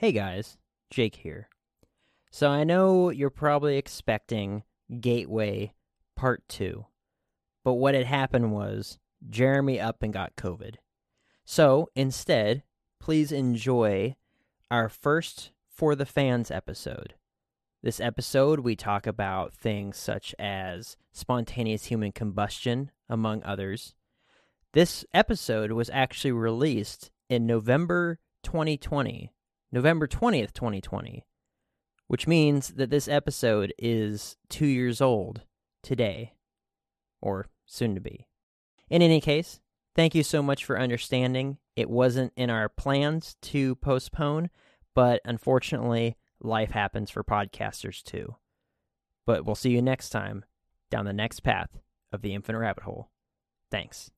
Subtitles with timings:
[0.00, 0.58] Hey guys,
[0.90, 1.48] Jake here.
[2.30, 4.62] So I know you're probably expecting
[5.00, 5.72] Gateway
[6.14, 6.86] Part 2,
[7.64, 10.76] but what had happened was Jeremy up and got COVID.
[11.44, 12.62] So instead,
[13.00, 14.14] please enjoy
[14.70, 17.14] our first For the Fans episode.
[17.82, 23.96] This episode, we talk about things such as spontaneous human combustion, among others.
[24.74, 29.32] This episode was actually released in November 2020,
[29.70, 31.24] November 20th, 2020,
[32.06, 35.42] which means that this episode is two years old
[35.82, 36.34] today,
[37.20, 38.26] or soon to be.
[38.88, 39.60] In any case,
[39.94, 41.58] thank you so much for understanding.
[41.76, 44.50] It wasn't in our plans to postpone,
[44.94, 48.36] but unfortunately, life happens for podcasters too.
[49.26, 50.44] But we'll see you next time
[50.90, 51.70] down the next path
[52.12, 53.10] of the infinite rabbit hole.
[53.70, 54.10] Thanks.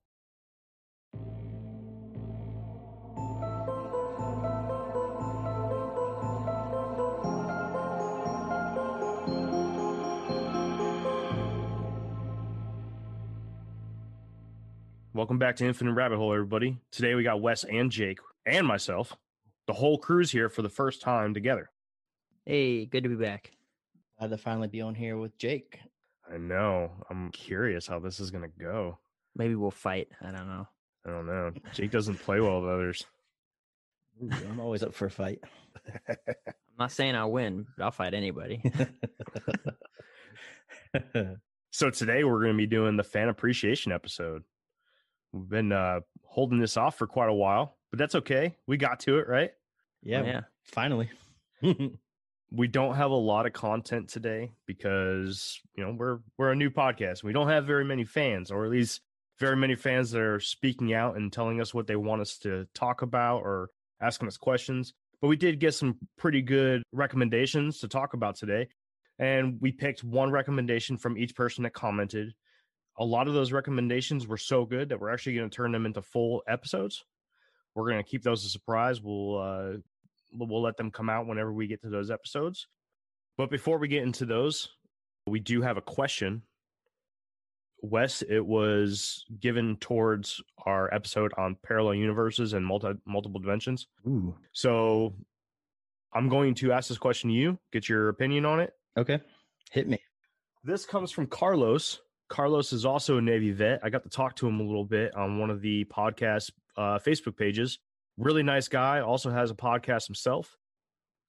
[15.13, 16.79] Welcome back to Infinite Rabbit Hole, everybody.
[16.93, 19.17] Today we got Wes and Jake and myself.
[19.67, 21.69] The whole crew's here for the first time together.
[22.47, 23.51] Hey, good to be back.
[24.19, 25.81] Glad to finally be on here with Jake.
[26.33, 26.93] I know.
[27.11, 28.99] I'm curious how this is going to go.
[29.35, 30.09] Maybe we'll fight.
[30.23, 30.69] I don't know.
[31.05, 31.53] I don't know.
[31.73, 33.05] Jake doesn't play well with others.
[34.23, 35.41] Ooh, I'm always up for a fight.
[36.09, 36.17] I'm
[36.79, 38.63] not saying I'll win, but I'll fight anybody.
[41.73, 44.43] So today we're going to be doing the fan appreciation episode.
[45.33, 48.57] We've been uh, holding this off for quite a while, but that's okay.
[48.67, 49.51] We got to it, right?
[50.03, 50.41] yeah, yeah.
[50.65, 51.11] finally.
[52.51, 56.71] we don't have a lot of content today because you know we're we're a new
[56.71, 57.23] podcast.
[57.23, 59.01] We don't have very many fans, or at least
[59.39, 62.67] very many fans that are speaking out and telling us what they want us to
[62.75, 63.71] talk about or
[64.01, 64.93] asking us questions.
[65.21, 68.69] But we did get some pretty good recommendations to talk about today,
[69.19, 72.35] and we picked one recommendation from each person that commented.
[73.01, 75.87] A lot of those recommendations were so good that we're actually going to turn them
[75.87, 77.05] into full episodes.
[77.75, 79.01] We're going to keep those a surprise.
[79.01, 79.73] We'll uh,
[80.33, 82.67] we'll let them come out whenever we get to those episodes.
[83.37, 84.69] But before we get into those,
[85.27, 86.43] we do have a question.
[87.83, 93.87] Wes, it was given towards our episode on parallel universes and multi multiple dimensions.
[94.07, 94.37] Ooh.
[94.53, 95.15] So
[96.13, 98.75] I'm going to ask this question to you, get your opinion on it.
[98.99, 99.21] Okay.
[99.71, 99.99] Hit me.
[100.65, 102.01] This comes from Carlos.
[102.31, 103.81] Carlos is also a Navy vet.
[103.83, 106.99] I got to talk to him a little bit on one of the podcast uh,
[107.01, 107.81] Facebook pages.
[108.17, 109.01] Really nice guy.
[109.01, 110.57] Also has a podcast himself.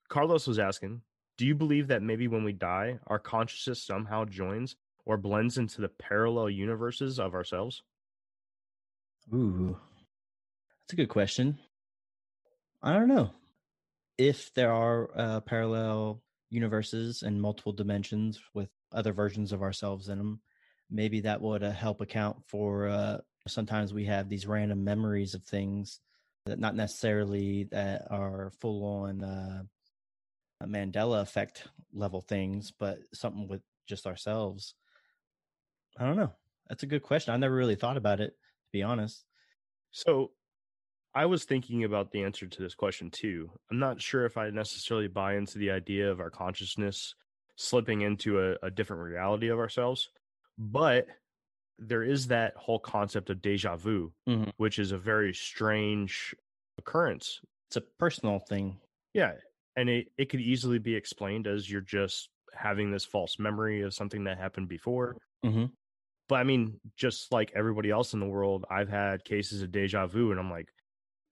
[0.09, 1.01] Carlos was asking,
[1.38, 5.81] "Do you believe that maybe when we die, our consciousness somehow joins or blends into
[5.81, 7.81] the parallel universes of ourselves?"
[9.33, 9.78] Ooh.
[10.81, 11.57] That's a good question.
[12.83, 13.31] I don't know.
[14.19, 20.18] If there are uh, parallel universes and multiple dimensions with other versions of ourselves in
[20.19, 20.41] them,
[20.91, 25.44] maybe that would uh, help account for uh, sometimes we have these random memories of
[25.44, 26.00] things
[26.46, 29.63] that not necessarily that are full on uh,
[30.66, 34.75] Mandela effect level things, but something with just ourselves.
[35.97, 36.31] I don't know.
[36.69, 37.34] That's a good question.
[37.34, 39.25] I never really thought about it, to be honest.
[39.91, 40.31] So
[41.13, 43.51] I was thinking about the answer to this question too.
[43.69, 47.16] I'm not sure if I necessarily buy into the idea of our consciousness
[47.57, 50.09] slipping into a, a different reality of ourselves,
[50.57, 51.07] but
[51.79, 54.51] there is that whole concept of deja vu, Mhm.
[54.57, 56.35] which is a very strange
[56.78, 57.41] occurrence.
[57.69, 58.79] It's a personal thing.
[59.13, 59.34] Yeah.
[59.75, 63.94] And it, it could easily be explained as you're just having this false memory of
[63.94, 65.17] something that happened before.
[65.44, 65.66] hmm
[66.28, 70.06] But I mean, just like everybody else in the world, I've had cases of deja
[70.07, 70.69] vu, and I'm like,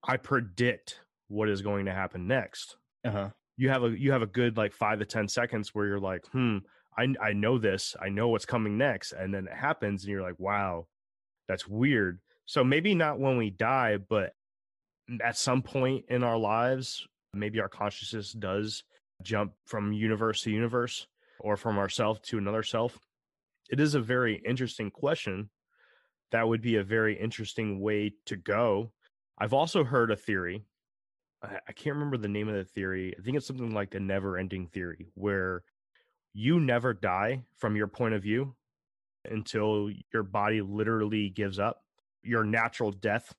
[0.04, 2.78] I predict what is going to happen next.
[3.04, 3.30] Uh huh.
[3.58, 6.26] You have a you have a good like five to ten seconds where you're like,
[6.28, 6.60] hmm,
[7.00, 10.22] I I know this, I know what's coming next, and then it happens, and you're
[10.22, 10.88] like, wow,
[11.48, 12.20] that's weird.
[12.46, 14.34] So maybe not when we die, but
[15.24, 18.84] at some point in our lives, maybe our consciousness does
[19.24, 21.08] jump from universe to universe
[21.40, 22.98] or from ourself to another self.
[23.70, 25.50] It is a very interesting question.
[26.32, 28.92] That would be a very interesting way to go.
[29.38, 30.64] I've also heard a theory.
[31.42, 33.16] I, can't remember the name of the theory.
[33.18, 35.64] I think it's something like the never ending theory, where
[36.34, 38.56] you never die from your point of view
[39.26, 41.84] until your body literally gives up
[42.24, 43.34] your natural death.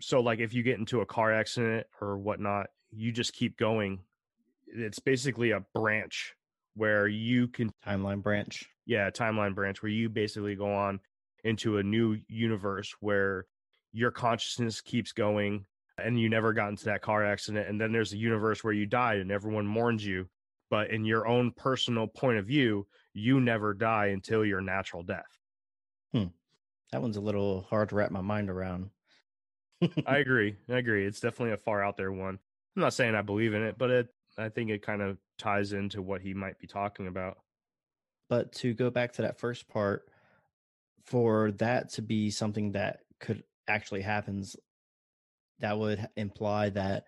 [0.00, 4.00] So, like if you get into a car accident or whatnot, you just keep going.
[4.66, 6.34] It's basically a branch
[6.74, 8.66] where you can Timeline branch.
[8.84, 11.00] yeah timeline branch where you basically go on
[11.44, 13.46] into a new universe where
[13.92, 15.64] your consciousness keeps going
[15.96, 17.68] and you never got into that car accident.
[17.68, 20.28] And then there's a universe where you died and everyone mourns you.
[20.70, 25.38] But in your own personal point of view, you never die until your natural death.
[26.12, 26.26] Hmm.
[26.92, 28.90] That one's a little hard to wrap my mind around.
[30.06, 30.56] I agree.
[30.68, 31.06] I agree.
[31.06, 32.38] It's definitely a far out there one.
[32.76, 34.08] I'm not saying I believe in it, but it
[34.38, 37.38] I think it kind of ties into what he might be talking about.
[38.28, 40.08] But to go back to that first part,
[41.04, 44.56] for that to be something that could actually happens,
[45.60, 47.04] that would imply that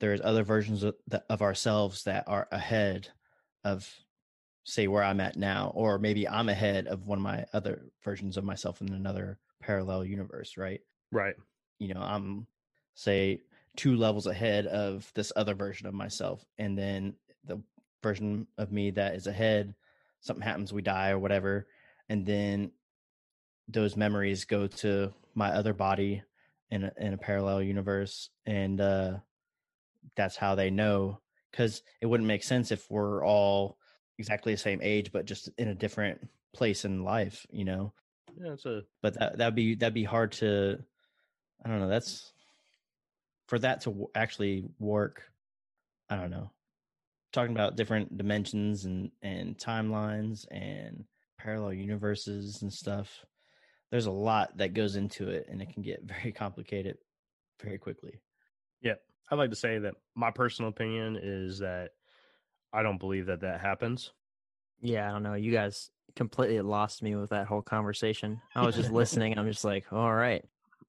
[0.00, 3.08] there's other versions of, the, of ourselves that are ahead
[3.64, 3.92] of
[4.64, 8.36] say where I'm at now, or maybe I'm ahead of one of my other versions
[8.36, 10.80] of myself in another parallel universe, right?
[11.10, 11.34] Right.
[11.78, 12.46] You know, I'm
[12.94, 13.40] say
[13.76, 17.62] two levels ahead of this other version of myself, and then the
[18.02, 19.74] version of me that is ahead,
[20.20, 21.66] something happens, we die or whatever,
[22.08, 22.70] and then
[23.68, 26.22] those memories go to my other body
[26.70, 29.16] in a, in a parallel universe, and uh,
[30.16, 31.20] that's how they know.
[31.50, 33.78] Because it wouldn't make sense if we're all
[34.18, 36.20] exactly the same age, but just in a different
[36.54, 37.92] place in life, you know.
[38.36, 40.78] Yeah, it's a But that that'd be that'd be hard to.
[41.64, 41.88] I don't know.
[41.88, 42.32] That's
[43.48, 45.22] for that to w- actually work.
[46.10, 46.50] I don't know.
[47.32, 51.04] Talking about different dimensions and and timelines and
[51.38, 53.24] parallel universes and stuff.
[53.90, 56.98] There's a lot that goes into it, and it can get very complicated
[57.62, 58.20] very quickly.
[58.82, 58.94] yeah.
[59.30, 61.90] I'd like to say that my personal opinion is that
[62.72, 64.12] I don't believe that that happens.
[64.80, 65.34] Yeah, I don't know.
[65.34, 68.40] You guys completely lost me with that whole conversation.
[68.54, 70.44] I was just listening and I'm just like, all right.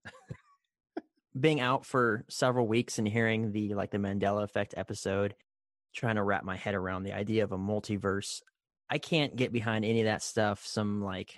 [1.40, 5.36] Being out for several weeks and hearing the like the Mandela effect episode,
[5.94, 8.42] trying to wrap my head around the idea of a multiverse,
[8.90, 10.66] I can't get behind any of that stuff.
[10.66, 11.38] Some like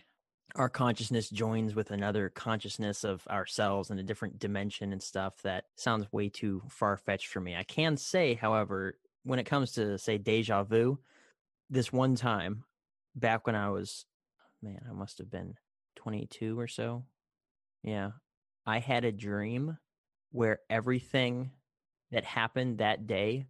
[0.55, 5.65] our consciousness joins with another consciousness of ourselves in a different dimension and stuff that
[5.75, 7.55] sounds way too far fetched for me.
[7.55, 10.99] I can say, however, when it comes to say deja vu,
[11.69, 12.63] this one time
[13.15, 14.05] back when I was,
[14.61, 15.55] man, I must have been
[15.95, 17.05] 22 or so.
[17.83, 18.11] Yeah.
[18.65, 19.77] I had a dream
[20.31, 21.51] where everything
[22.11, 23.47] that happened that day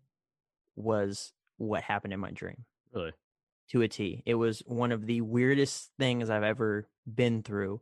[0.75, 3.11] was what happened in my dream Really?
[3.71, 4.23] To a T.
[4.25, 7.81] It was one of the weirdest things I've ever been through,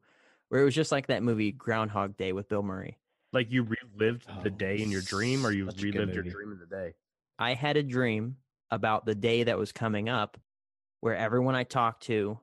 [0.50, 3.00] where it was just like that movie Groundhog Day with Bill Murray.
[3.31, 6.15] Like you relived the Oh, day in your dream, or you such a good relived
[6.15, 6.95] your dream in the day?
[7.38, 8.38] I had a dream
[8.71, 10.38] about the day that was coming up
[11.01, 12.39] where everyone I talked to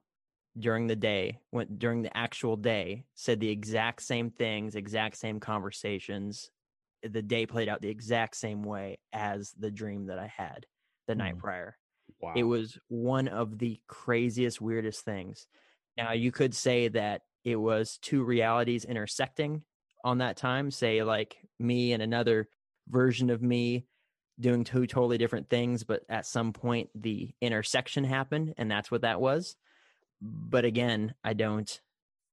[0.58, 5.40] during the day, went during the actual day, said the exact same things, exact same
[5.40, 6.50] conversations.
[7.02, 10.66] The day played out the exact same way as the dream that I had
[11.08, 11.38] the night Hmm.
[11.38, 11.78] prior.
[12.20, 12.32] Wow.
[12.36, 15.46] It was one of the craziest, weirdest things.
[15.96, 19.62] Now, you could say that it was two realities intersecting
[20.04, 22.48] on that time, say, like me and another
[22.88, 23.86] version of me
[24.38, 29.02] doing two totally different things, but at some point the intersection happened, and that's what
[29.02, 29.56] that was.
[30.20, 31.80] But again, I don't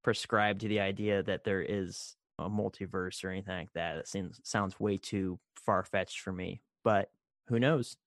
[0.03, 3.97] prescribe to the idea that there is a multiverse or anything like that.
[3.97, 6.61] It seems sounds way too far fetched for me.
[6.83, 7.09] But
[7.47, 7.97] who knows?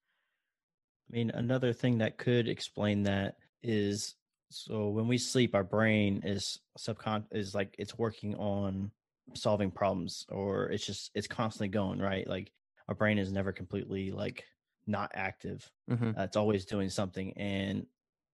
[1.09, 4.15] I mean, another thing that could explain that is
[4.51, 8.91] so when we sleep, our brain is subcon is like it's working on
[9.35, 12.27] solving problems, or it's just it's constantly going right.
[12.27, 12.53] Like
[12.89, 14.45] our brain is never completely like
[14.87, 15.69] not active.
[15.89, 17.87] hmm Uh, it's always doing something, and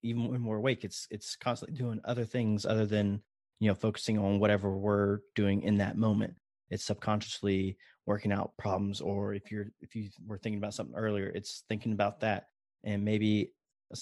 [0.03, 3.22] even when we're awake, it's it's constantly doing other things other than
[3.60, 6.36] you know focusing on whatever we're doing in that moment.
[6.69, 11.27] It's subconsciously working out problems, or if you're if you were thinking about something earlier,
[11.27, 12.48] it's thinking about that,
[12.83, 13.51] and maybe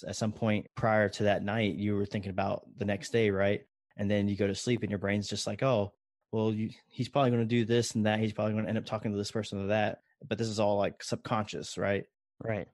[0.07, 3.62] at some point prior to that night, you were thinking about the next day, right?
[3.98, 5.93] And then you go to sleep, and your brain's just like, oh,
[6.31, 8.19] well, you, he's probably going to do this and that.
[8.19, 10.00] He's probably going to end up talking to this person or that.
[10.27, 12.05] But this is all like subconscious, right?
[12.41, 12.67] Right.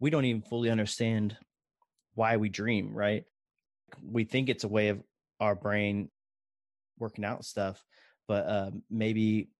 [0.00, 1.36] we don't even fully understand
[2.14, 3.24] why we dream, right?
[4.02, 5.02] We think it's a way of
[5.38, 6.08] our brain
[6.98, 7.84] working out stuff,
[8.26, 9.50] but uh, maybe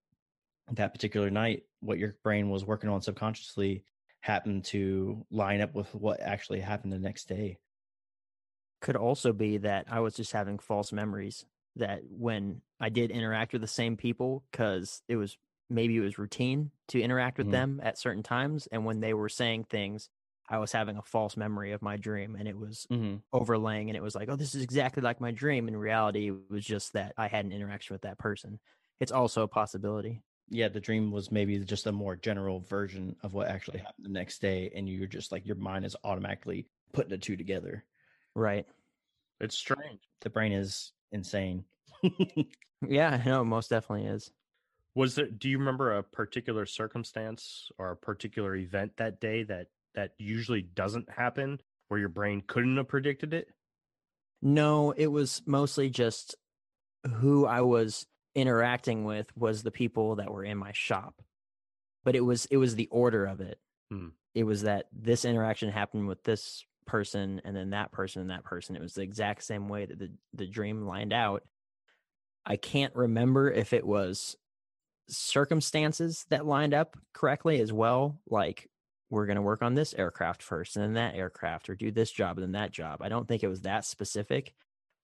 [0.72, 3.84] that particular night, what your brain was working on subconsciously
[4.22, 7.58] happened to line up with what actually happened the next day.
[8.80, 11.44] could also be that I was just having false memories
[11.76, 15.38] that when I did interact with the same people because it was
[15.70, 17.50] maybe it was routine to interact with Mhm.
[17.50, 20.10] them at certain times and when they were saying things
[20.48, 23.16] I was having a false memory of my dream and it was Mm-hmm.
[23.32, 26.50] overlaying and it was like oh this is exactly like my dream in reality it
[26.50, 28.60] was just that I had an interaction with that person
[29.00, 30.20] it's also a possibility
[30.52, 34.10] Yeah, the dream was maybe just a more general version of what actually happened the
[34.10, 37.84] next day, and you're just like your mind is automatically putting the two together.
[38.34, 38.66] right
[39.40, 40.00] It's strange.
[40.20, 41.64] The brain is insane.
[42.86, 44.30] yeah I know most definitely is
[44.94, 45.26] Was there?
[45.26, 50.62] Do you remember a particular circumstance or a particular event that day that that usually
[50.62, 53.48] doesn't happen, where your brain couldn't have predicted it?
[54.42, 56.36] No, it was mostly just
[57.04, 61.22] who I was interacting with was the people that were in my shop.
[62.04, 63.58] But it was it was the order of it.
[63.90, 64.08] Hmm.
[64.34, 68.44] It was that this interaction happened with this person and then that person and that
[68.44, 68.76] person.
[68.76, 71.44] It was the exact same way that the, the dream lined out.
[72.44, 74.36] I can't remember if it was
[75.08, 78.18] circumstances that lined up correctly as well.
[78.28, 78.68] Like
[79.10, 82.10] we're going to work on this aircraft first and then that aircraft or do this
[82.10, 83.02] job and then that job.
[83.02, 84.54] I don't think it was that specific,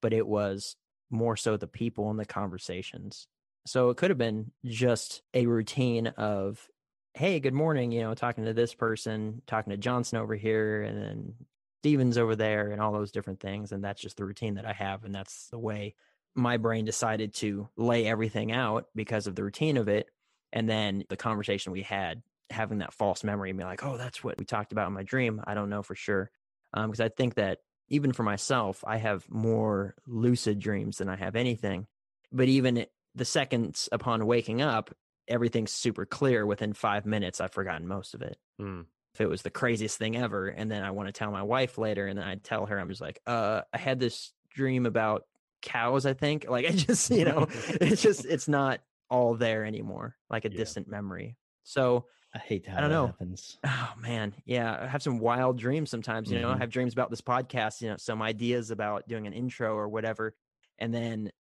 [0.00, 0.76] but it was
[1.10, 3.26] more so the people and the conversations.
[3.66, 6.68] So it could have been just a routine of,
[7.14, 11.00] hey, good morning, you know, talking to this person, talking to Johnson over here, and
[11.00, 11.34] then
[11.82, 13.72] Stevens over there, and all those different things.
[13.72, 15.04] And that's just the routine that I have.
[15.04, 15.94] And that's the way
[16.34, 20.08] my brain decided to lay everything out because of the routine of it.
[20.52, 24.24] And then the conversation we had, having that false memory and be like, oh, that's
[24.24, 25.42] what we talked about in my dream.
[25.46, 26.30] I don't know for sure.
[26.72, 31.16] Because um, I think that even for myself, I have more lucid dreams than I
[31.16, 31.86] have anything.
[32.32, 34.94] But even the seconds upon waking up,
[35.26, 36.46] everything's super clear.
[36.46, 38.38] Within five minutes, I've forgotten most of it.
[38.58, 38.82] Hmm.
[39.14, 41.78] If it was the craziest thing ever, and then I want to tell my wife
[41.78, 45.24] later, and then I tell her, I'm just like, uh, I had this dream about
[45.62, 46.06] cows.
[46.06, 47.46] I think, like, I just, you know,
[47.80, 48.80] it's just, it's not
[49.10, 50.58] all there anymore, like a Yeah.
[50.58, 51.36] distant memory.
[51.64, 53.06] So I hate how I don't that know.
[53.06, 53.58] happens.
[53.64, 56.30] Oh man, yeah, I have some wild dreams sometimes.
[56.30, 56.58] You know, I Mhm.
[56.58, 57.80] have dreams about this podcast.
[57.80, 60.36] You know, some ideas about doing an intro or whatever,
[60.78, 61.32] and then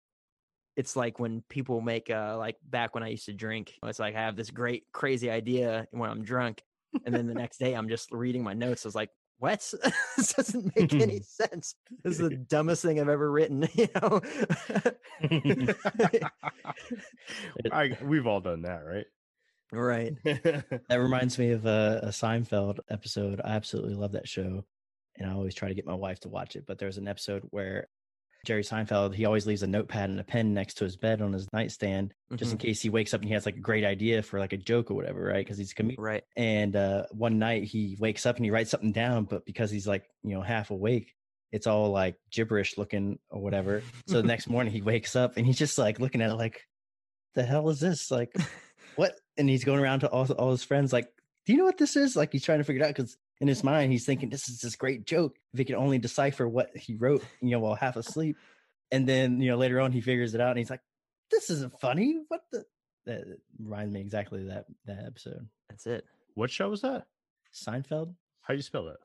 [0.76, 3.74] it's like when people make uh like back when I used to drink.
[3.82, 6.62] It's like I have this great crazy idea when I'm drunk,
[7.04, 8.84] and then the next day I'm just reading my notes.
[8.86, 9.60] I was like, "What?
[10.16, 11.74] this doesn't make any sense.
[12.04, 14.20] This is the dumbest thing I've ever written." You know.
[17.72, 19.06] I, we've all done that, right?
[19.73, 20.14] Right.
[20.25, 23.40] That reminds me of a, a Seinfeld episode.
[23.44, 24.64] I absolutely love that show,
[25.16, 26.64] and I always try to get my wife to watch it.
[26.66, 27.88] But there's an episode where
[28.46, 31.32] Jerry Seinfeld he always leaves a notepad and a pen next to his bed on
[31.32, 34.23] his nightstand, just in case he wakes up and he has like a great idea
[34.23, 35.44] for like a joke or whatever, right?
[35.44, 36.02] Because he's a comedian.
[36.02, 36.25] Right.
[36.37, 39.87] And uh, one night he wakes up and he writes something down, but because he's
[39.87, 41.12] like you know half awake,
[41.52, 43.82] it's all like gibberish looking or whatever.
[44.06, 46.62] So the next morning he wakes up and he's just like looking at it like,
[47.35, 48.11] the hell is this?
[48.11, 48.32] Like
[48.96, 49.14] what?
[49.38, 51.12] And he's going around to all, all his friends, like,
[51.44, 52.16] do you know what this is?
[52.16, 54.60] Like, he's trying to figure it out because in his mind, he's thinking, this is
[54.60, 55.36] this great joke.
[55.52, 58.36] If he could only decipher what he wrote, you know, while half asleep.
[58.90, 60.80] And then, you know, later on, he figures it out and he's like,
[61.30, 62.20] this isn't funny.
[62.28, 62.64] What the?
[63.04, 63.24] That
[63.62, 65.46] reminds me exactly of that, that episode.
[65.68, 66.04] That's it.
[66.34, 67.06] what show was that?
[67.54, 68.14] Seinfeld?
[68.42, 68.96] How do you spell that?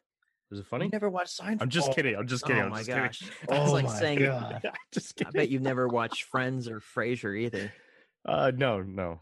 [0.52, 0.86] Is it funny?
[0.86, 0.92] You funny?
[0.94, 1.62] never watched Seinfeld?
[1.62, 2.16] I'm just kidding.
[2.16, 2.62] I'm just kidding.
[2.62, 3.20] oh I'm my just gosh.
[3.20, 3.36] kidding.
[3.48, 4.62] That's Oh like my saying God.
[4.92, 7.72] just I bet you've never watched Friends or Frasier either.
[8.26, 9.20] Uh, no, no.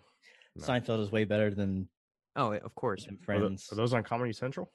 [0.56, 0.66] No.
[0.66, 1.88] Seinfeld is way better than,
[2.36, 3.06] Oh, of course.
[3.06, 3.70] than Are, tho- Friends.
[3.72, 4.72] are those on Comedy Central?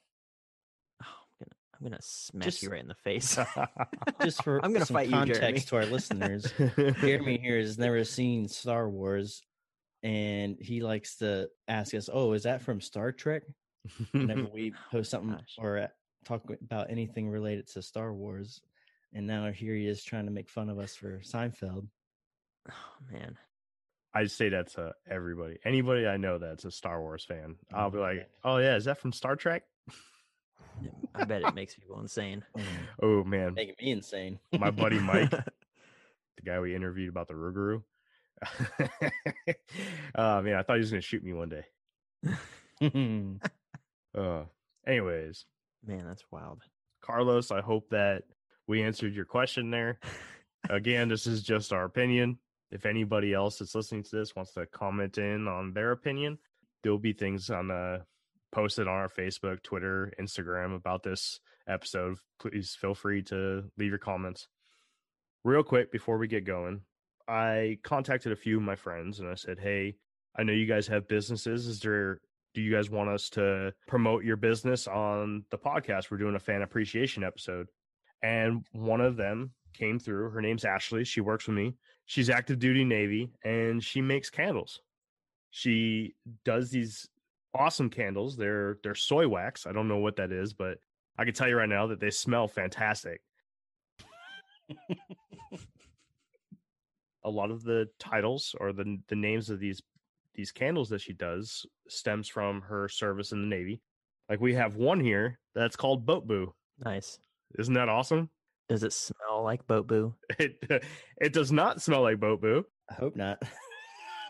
[1.02, 3.38] Oh, I'm gonna, I'm gonna smash Just- you right in the face.
[4.22, 5.32] just for I'm gonna some fight you, Jeremy.
[5.34, 6.52] context to our listeners.
[7.00, 9.42] Jeremy here has never seen Star Wars,
[10.02, 13.42] and he likes to ask us, "Oh, is that from Star Trek?"
[14.12, 15.56] Whenever we post something Gosh.
[15.58, 15.86] or uh,
[16.24, 18.62] talk about anything related to Star Wars,
[19.12, 21.86] and now here he is trying to make fun of us for Seinfeld.
[22.70, 22.72] oh
[23.12, 23.36] man,
[24.14, 25.58] I say that to everybody.
[25.64, 28.84] Anybody I know that's a Star Wars fan, I'll be Oh, like, "Oh yeah, is
[28.84, 29.64] that from Star Trek?"
[31.14, 32.44] I bet it makes people insane.
[33.02, 34.38] Oh man, Making me insane.
[34.58, 35.44] my buddy Mike, the
[36.44, 37.82] guy we interviewed about the Rougarou.
[40.14, 41.64] uh man, I thought he was gonna shoot me one day.
[44.16, 44.44] Uh,
[44.86, 45.44] anyways,
[45.84, 46.62] man, that's wild.
[47.02, 48.22] Carlos, I hope that
[48.66, 49.98] we answered your question there.
[50.70, 52.38] Again, this is just our opinion.
[52.70, 56.38] If anybody else that's listening to this wants to comment in on their opinion,
[56.82, 58.04] there'll be things on the
[58.52, 62.16] posted on our Facebook, Twitter, Instagram about this episode.
[62.40, 64.48] Please feel free to leave your comments.
[65.44, 66.82] Real quick before we get going,
[67.28, 69.96] I contacted a few of my friends and I said, "Hey,
[70.36, 71.66] I know you guys have businesses.
[71.66, 72.20] Is there
[72.54, 76.10] do you guys want us to promote your business on the podcast?
[76.10, 77.68] We're doing a fan appreciation episode."
[78.22, 80.30] And one of them came through.
[80.30, 81.04] Her name's Ashley.
[81.04, 81.74] She works with me.
[82.06, 84.80] She's active duty Navy and she makes candles.
[85.50, 87.08] She does these
[87.54, 88.36] awesome candles.
[88.36, 89.66] They're they're soy wax.
[89.66, 90.78] I don't know what that is, but
[91.16, 93.20] I can tell you right now that they smell fantastic.
[97.24, 99.82] a lot of the titles or the the names of these
[100.34, 103.80] these candles that she does stems from her service in the Navy.
[104.28, 106.52] Like we have one here that's called Boat Boo.
[106.84, 107.18] Nice.
[107.58, 108.30] Isn't that awesome?
[108.68, 110.14] Does it smell like boat boo?
[110.38, 110.78] It uh,
[111.20, 112.64] it does not smell like Boat Boo.
[112.90, 113.42] I hope not.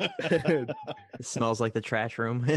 [0.00, 0.75] It
[1.23, 2.45] smells like the trash room.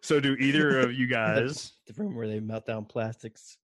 [0.00, 3.58] so do either of you guys the room where they melt down plastics.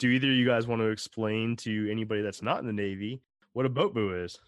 [0.00, 3.22] do either of you guys want to explain to anybody that's not in the Navy
[3.52, 4.40] what a boat boo is?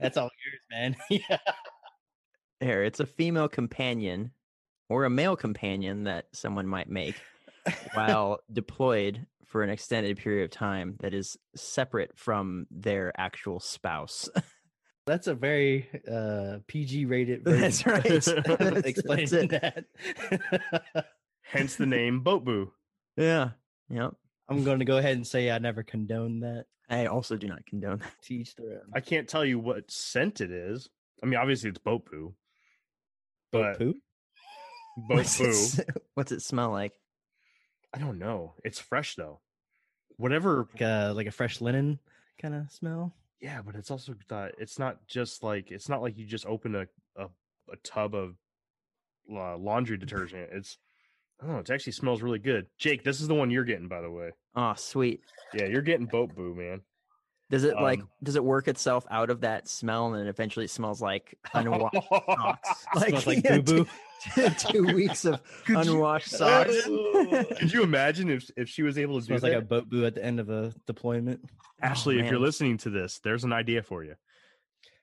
[0.00, 0.96] That's all yours, man.
[1.10, 1.38] yeah.
[2.60, 4.30] Here, it's a female companion
[4.88, 7.16] or a male companion that someone might make
[7.94, 14.28] while deployed for an extended period of time that is separate from their actual spouse.
[15.06, 17.60] That's a very uh, PG rated version.
[17.60, 18.02] That's right.
[18.02, 19.84] That's- Explaining that's
[20.94, 21.04] that.
[21.44, 22.72] Hence the name boat boo.
[23.16, 23.50] yeah.
[23.90, 24.14] Yep.
[24.48, 26.64] I'm going to go ahead and say I never condone that.
[26.90, 28.10] I also do not condone that.
[28.24, 28.90] Teach their own.
[28.92, 30.88] I can't tell you what scent it is.
[31.22, 32.34] I mean, obviously it's boat boo,
[33.52, 33.94] but Poo?
[34.96, 35.82] boat What's boo.
[35.82, 36.90] it, what's it smell like?
[37.94, 38.54] I don't know.
[38.64, 39.38] It's fresh though.
[40.16, 40.68] Whatever.
[40.72, 41.98] Like a, like a fresh linen
[42.40, 43.14] kind of smell.
[43.40, 44.52] Yeah, but it's also got.
[44.58, 47.26] It's not just like it's not like you just open a a,
[47.72, 48.36] a tub of
[49.30, 50.48] uh, laundry detergent.
[50.52, 50.78] It's
[51.42, 51.58] oh.
[51.58, 52.66] It actually smells really good.
[52.78, 54.30] Jake, this is the one you're getting, by the way.
[54.54, 55.20] Oh, sweet.
[55.52, 56.80] Yeah, you're getting boat boo, man.
[57.54, 60.64] Does it like Um, does it work itself out of that smell and then eventually
[60.64, 62.68] it smells like unwashed socks?
[62.96, 63.86] Smells like yeah, boo boo.
[64.34, 66.74] two, two weeks of Could you- unwashed socks.
[67.58, 69.48] Could you imagine if if she was able to do Smells that?
[69.52, 71.40] like a boat boo at the end of a deployment.
[71.80, 74.14] Ashley, if you're listening to this, there's an idea for you.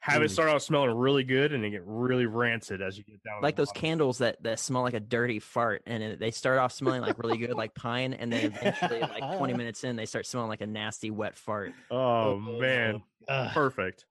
[0.04, 3.24] Have it start off smelling really good and then get really rancid as you get
[3.24, 3.42] down.
[3.42, 3.82] like those bottom.
[3.82, 7.20] candles that, that smell like a dirty fart and it, they start off smelling like
[7.20, 10.62] really good like pine and then eventually like 20 minutes in they start smelling like
[10.62, 13.52] a nasty wet fart Oh man, Ugh.
[13.54, 14.06] perfect.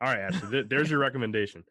[0.00, 1.62] All right, Ashley, th- there's your recommendation.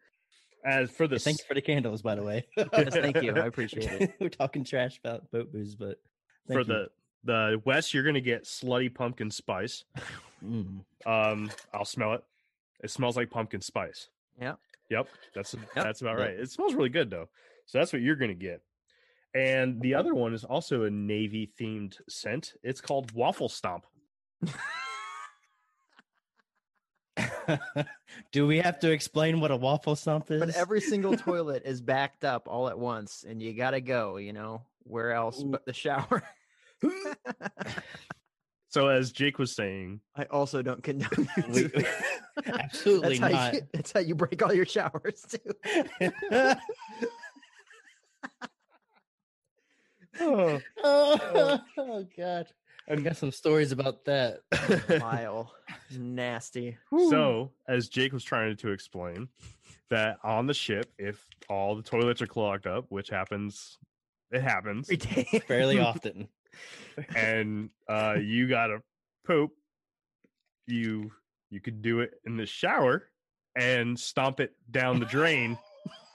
[0.64, 2.46] As for the Yeah, Thank you for the candles, by the way.
[2.56, 6.00] Yes, thank you i appreciate it We're talking trash about boat booze, but
[6.46, 6.64] for you.
[6.64, 6.88] the
[7.24, 9.84] the west, you're gonna get slutty pumpkin spice.
[10.42, 10.80] Mm.
[11.04, 12.24] Um, I'll smell it.
[12.82, 14.08] It smells like pumpkin spice.
[14.40, 14.54] Yeah.
[14.90, 15.08] Yep.
[15.34, 16.26] That's that's about Yep.
[16.28, 16.38] right.
[16.38, 17.28] It smells really good though.
[17.66, 18.62] So that's what you're gonna get.
[19.34, 22.54] And the other one is also a navy themed scent.
[22.62, 23.84] It's called waffle stomp.
[28.32, 30.40] Do we have to explain what a waffle stomp is?
[30.40, 34.32] but every single toilet is backed up all at once and you gotta go you
[34.32, 36.22] know where else but the shower
[38.70, 43.54] So as Jake was saying, i also don't condone that We- absolutely that's how not.
[43.54, 45.38] you, that's how you break all your showers too.
[50.20, 52.46] Oh, oh, oh, oh, God.
[52.90, 54.40] I've got some stories about that.
[54.88, 55.52] vile
[55.90, 56.76] nasty.
[57.10, 59.28] So as Jake was trying to explain
[59.90, 63.78] that on the ship, if all the toilets are clogged up, which happens,
[64.30, 65.42] it happens, every day.
[65.46, 66.28] Fairly often.
[67.14, 68.82] And uh, you gotta
[69.26, 69.50] poop,
[70.66, 71.10] you
[71.50, 73.04] you could do it in the shower
[73.56, 75.58] and stomp it down the drain,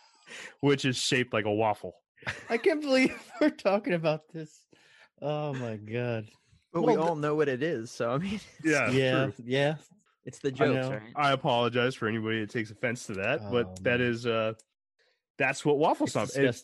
[0.61, 1.95] which is shaped like a waffle.
[2.49, 4.65] I can't believe we're talking about this.
[5.21, 6.27] Oh my god.
[6.71, 9.33] but we all know what it is so i mean it's, Yeah, yeah, true.
[9.45, 9.75] yeah.
[10.25, 13.75] it's the I right I apologize for anybody that takes offense to that, but Oh,
[13.83, 14.09] that man.
[14.09, 14.53] is uh
[15.37, 16.63] that's what waffle It's stomp is.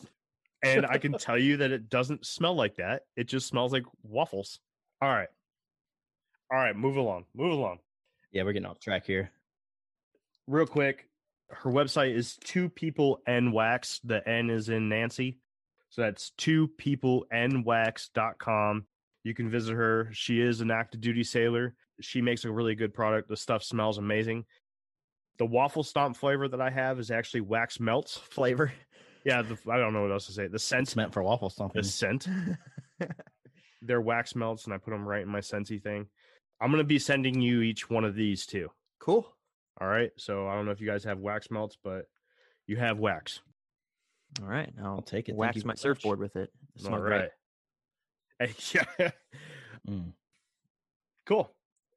[0.62, 3.02] And I can tell you that it doesn't smell like that.
[3.16, 4.60] It just smells like waffles.
[5.00, 5.28] All right.
[6.52, 7.26] All right, move along.
[7.34, 7.78] Move along.
[8.32, 9.30] Yeah, we're getting off track here.
[10.46, 11.08] Real quick,
[11.50, 14.00] her website is two people n wax.
[14.04, 15.38] The N is in Nancy.
[15.90, 18.86] So that's two people n wax.com.
[19.24, 20.08] You can visit her.
[20.12, 21.74] She is an active duty sailor.
[22.00, 23.28] She makes a really good product.
[23.28, 24.44] The stuff smells amazing.
[25.38, 28.16] The waffle stomp flavor that I have is actually wax melts.
[28.30, 28.72] flavor
[29.24, 30.46] Yeah, the, I don't know what else to say.
[30.46, 31.82] The scent, It's meant for waffle stomping.
[31.82, 32.26] the scent.
[33.82, 36.06] They're wax melts, and I put them right in my Scentsy thing.
[36.60, 38.68] I'm gonna be sending you each one of these too.
[38.98, 39.26] cool
[39.80, 40.10] All right.
[40.18, 42.04] So I don't know if you guys have wax melts, but
[42.66, 43.40] you have wax.
[44.42, 45.32] all right i'll, I'll take it.
[45.32, 45.78] Thank wax my very much.
[45.80, 47.20] surfboard with it It All smells great.
[47.20, 47.30] right.
[48.38, 48.54] Hey,
[49.00, 49.10] yeah.
[49.88, 50.12] Mm.
[51.26, 51.50] Cool.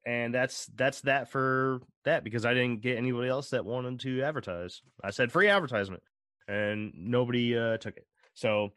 [0.06, 4.22] And that's that's that for that because I didn't get anybody else that wanted to
[4.22, 4.80] advertise.
[5.02, 6.02] I said free advertisement,
[6.48, 8.06] and nobody uh, took it.
[8.34, 8.72] So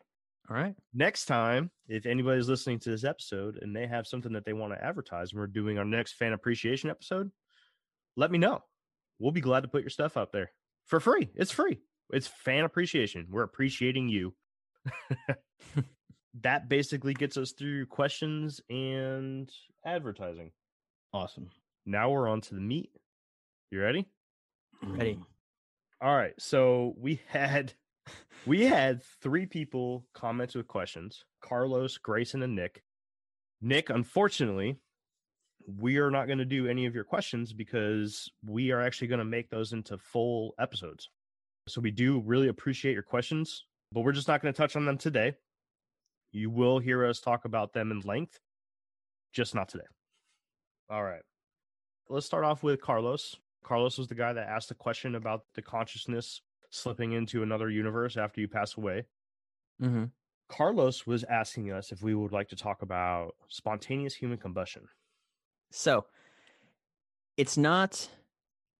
[0.49, 4.45] all right next time, if anybody's listening to this episode and they have something that
[4.45, 7.31] they want to advertise, and we're doing our next fan appreciation episode,
[8.15, 8.61] let me know.
[9.19, 10.51] We'll be glad to put your stuff out there
[10.85, 11.29] for free.
[11.35, 11.79] It's free.
[12.11, 13.27] It's fan appreciation.
[13.29, 14.33] We're appreciating you.
[16.41, 19.51] that basically gets us through questions and
[19.85, 20.51] advertising.
[21.13, 21.49] Awesome.
[21.85, 22.91] Now we're on to the meat.
[23.71, 24.07] You ready?
[24.81, 25.19] Ready.
[26.01, 26.33] All right.
[26.39, 27.73] So we had
[28.45, 32.83] we had three people comment with questions: Carlos, Grayson, and Nick.
[33.61, 34.77] Nick, unfortunately,
[35.79, 39.19] we are not going to do any of your questions because we are actually going
[39.19, 41.09] to make those into full episodes.
[41.67, 44.85] So we do really appreciate your questions, but we're just not going to touch on
[44.85, 45.33] them today.
[46.31, 48.39] You will hear us talk about them in length,
[49.33, 49.85] just not today.
[50.89, 51.21] All right.
[52.09, 53.35] Let's start off with Carlos.
[53.67, 58.15] Carlos was the guy that asked the question about the consciousness slipping into another universe
[58.15, 59.03] after you pass away.
[59.81, 60.05] Mm-hmm.
[60.47, 64.83] Carlos was asking us if we would like to talk about spontaneous human combustion.
[65.71, 66.05] So
[67.35, 68.07] it's not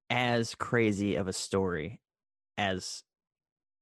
[0.09, 1.99] as crazy of a story
[2.57, 3.03] as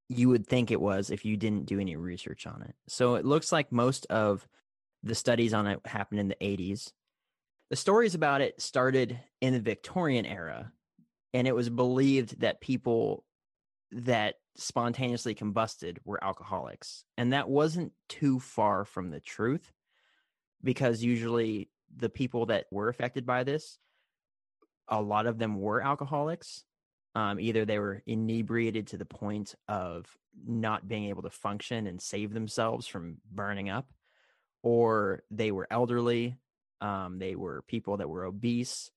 [0.09, 2.73] you would think it was if you didn't do any research on it.
[2.87, 4.47] So it looks like most of
[5.03, 6.93] the studies on it happened in the 80s.
[7.69, 10.71] The stories about it started in the Victorian era,
[11.35, 13.25] and it was believed that people
[13.91, 17.03] that spontaneously combusted were alcoholics.
[17.17, 19.69] And that wasn't too far from the truth
[20.63, 23.77] because usually the people that were affected by this,
[24.87, 26.63] a lot of them were alcoholics.
[27.15, 30.05] Um, either they were inebriated to the point of
[30.47, 33.89] not being able to function and save themselves from burning up,
[34.63, 36.37] or they were elderly.
[36.79, 38.89] Um, they were people that were obese.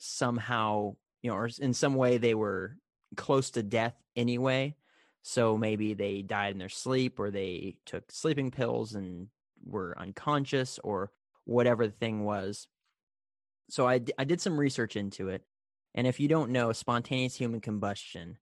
[0.00, 2.76] Somehow, you know, or in some way they were
[3.16, 4.74] close to death anyway.
[5.22, 9.28] So maybe they died in their sleep or they took sleeping pills and
[9.64, 11.12] were unconscious or
[11.44, 12.66] whatever the thing was.
[13.70, 15.44] So I, I did some research into it.
[15.94, 18.38] And if you don't know, spontaneous human combustion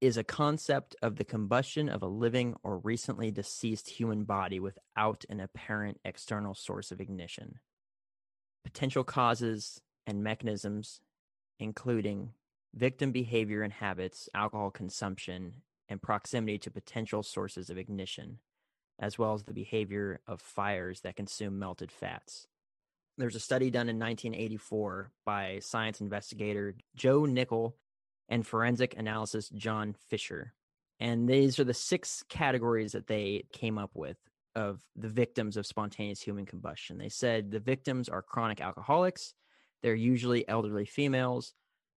[0.00, 5.24] is a concept of the combustion of a living or recently deceased human body without
[5.28, 7.58] an apparent external source of ignition.
[8.64, 11.00] Potential causes and mechanisms,
[11.58, 12.30] including
[12.74, 18.38] victim behavior and habits, alcohol consumption, and proximity to potential sources of ignition,
[18.98, 22.48] as well as the behavior of fires that consume melted fats.
[23.16, 27.76] There's a study done in 1984 by science investigator Joe Nickell
[28.28, 30.54] and forensic analysis John Fischer.
[30.98, 34.16] And these are the six categories that they came up with
[34.56, 36.98] of the victims of spontaneous human combustion.
[36.98, 39.34] They said the victims are chronic alcoholics,
[39.84, 41.52] they're usually elderly females,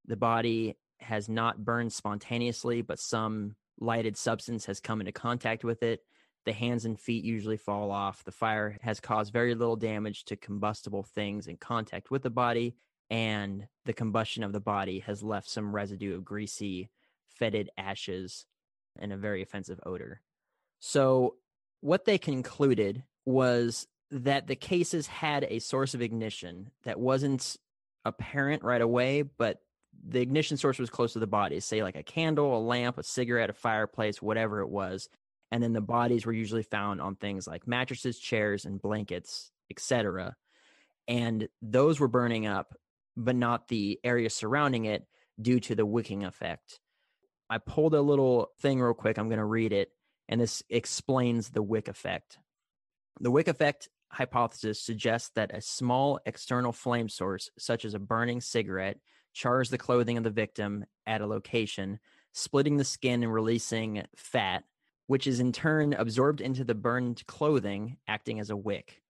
[0.06, 5.82] the body has not burned spontaneously, but some lighted substance has come into contact with
[5.84, 6.02] it.
[6.45, 8.26] The hands and feet usually fall off.
[8.26, 12.76] The fire has caused very little damage to combustible things in contact with the body,
[13.10, 16.89] and the combustion of the body has left some residue of greasy,
[17.30, 18.45] fetid ashes
[19.00, 20.21] and a very offensive odor.
[20.82, 21.36] So,
[21.80, 27.56] what they concluded was that the cases had a source of ignition that wasn't
[28.08, 29.60] apparent right away, but
[30.08, 33.04] the ignition source was close to the bodies, say like a candle, a lamp, a
[33.04, 35.10] cigarette, a fireplace, whatever it was.
[35.52, 40.36] And then the bodies were usually found on things like mattresses, chairs, and blankets, etc.
[41.08, 42.76] And those were burning up,
[43.15, 45.06] but not the area surrounding it
[45.41, 46.80] due to the wicking effect.
[47.50, 49.17] I pulled a little thing real quick.
[49.17, 49.89] I'm going to read it,
[50.28, 52.38] and this explains the wick effect.
[53.22, 58.41] The wick effect hypothesis suggests that a small external flame source, such as a burning
[58.41, 59.00] cigarette,
[59.34, 62.00] chars the clothing of the victim at a location,
[62.34, 64.63] splitting the skin and releasing fat,
[65.08, 69.02] which is in turn absorbed into the burned clothing, acting as a wick.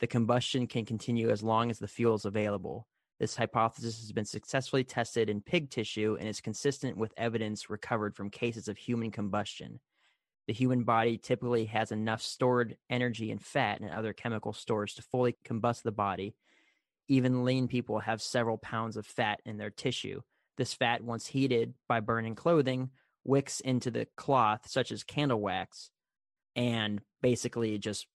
[0.00, 2.86] The combustion can continue as long as the fuel is available.
[3.18, 8.14] This hypothesis has been successfully tested in pig tissue and is consistent with evidence recovered
[8.14, 9.80] from cases of human combustion.
[10.48, 15.02] The human body typically has enough stored energy and fat and other chemical stores to
[15.02, 16.34] fully combust the body
[17.08, 20.20] even lean people have several pounds of fat in their tissue.
[20.56, 22.90] This fat, once heated by burning clothing,
[23.24, 25.90] wicks into the cloth, such as candle wax,
[26.54, 28.06] and basically just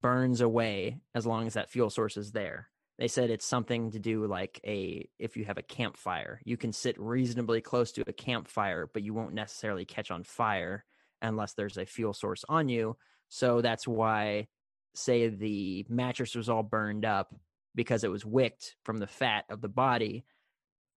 [0.00, 2.70] burns away as long as that fuel source is there.
[2.98, 6.72] They said it's something to do like a if you have a campfire, you can
[6.72, 10.84] sit reasonably close to a campfire, but you won't necessarily catch on fire
[11.22, 12.96] unless there's a fuel source on you.
[13.28, 14.48] So that's why
[14.94, 17.34] say the mattress was all burned up
[17.74, 20.24] because it was wicked from the fat of the body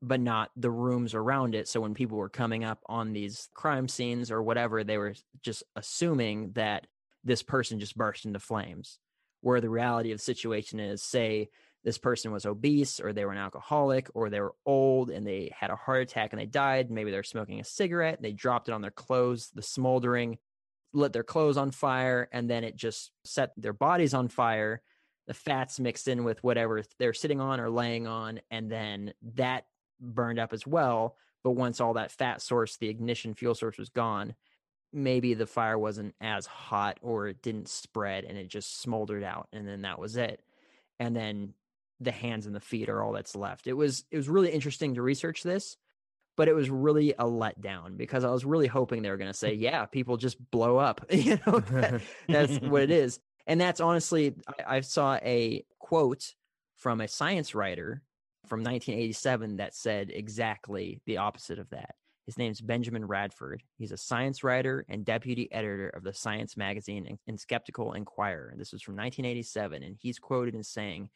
[0.01, 3.87] but not the rooms around it so when people were coming up on these crime
[3.87, 6.87] scenes or whatever they were just assuming that
[7.23, 8.97] this person just burst into flames
[9.41, 11.49] where the reality of the situation is say
[11.83, 15.51] this person was obese or they were an alcoholic or they were old and they
[15.57, 18.73] had a heart attack and they died maybe they're smoking a cigarette they dropped it
[18.73, 20.37] on their clothes the smoldering
[20.93, 24.81] lit their clothes on fire and then it just set their bodies on fire
[25.27, 29.65] the fats mixed in with whatever they're sitting on or laying on, and then that
[29.99, 31.15] burned up as well.
[31.41, 34.35] But once all that fat source, the ignition fuel source was gone,
[34.91, 39.47] maybe the fire wasn't as hot or it didn't spread and it just smoldered out.
[39.53, 40.41] And then that was it.
[40.99, 41.53] And then
[42.01, 43.67] the hands and the feet are all that's left.
[43.67, 45.77] It was it was really interesting to research this,
[46.35, 49.37] but it was really a letdown because I was really hoping they were going to
[49.37, 51.05] say, yeah, people just blow up.
[51.11, 53.19] you know, that- that's what it is.
[53.47, 56.33] And that's honestly, I, I saw a quote
[56.77, 58.01] from a science writer
[58.47, 61.95] from 1987 that said exactly the opposite of that.
[62.25, 63.63] His name's Benjamin Radford.
[63.77, 68.49] He's a science writer and deputy editor of the Science magazine and, and Skeptical Inquirer.
[68.49, 69.83] And this was from 1987.
[69.83, 71.09] And he's quoted as saying,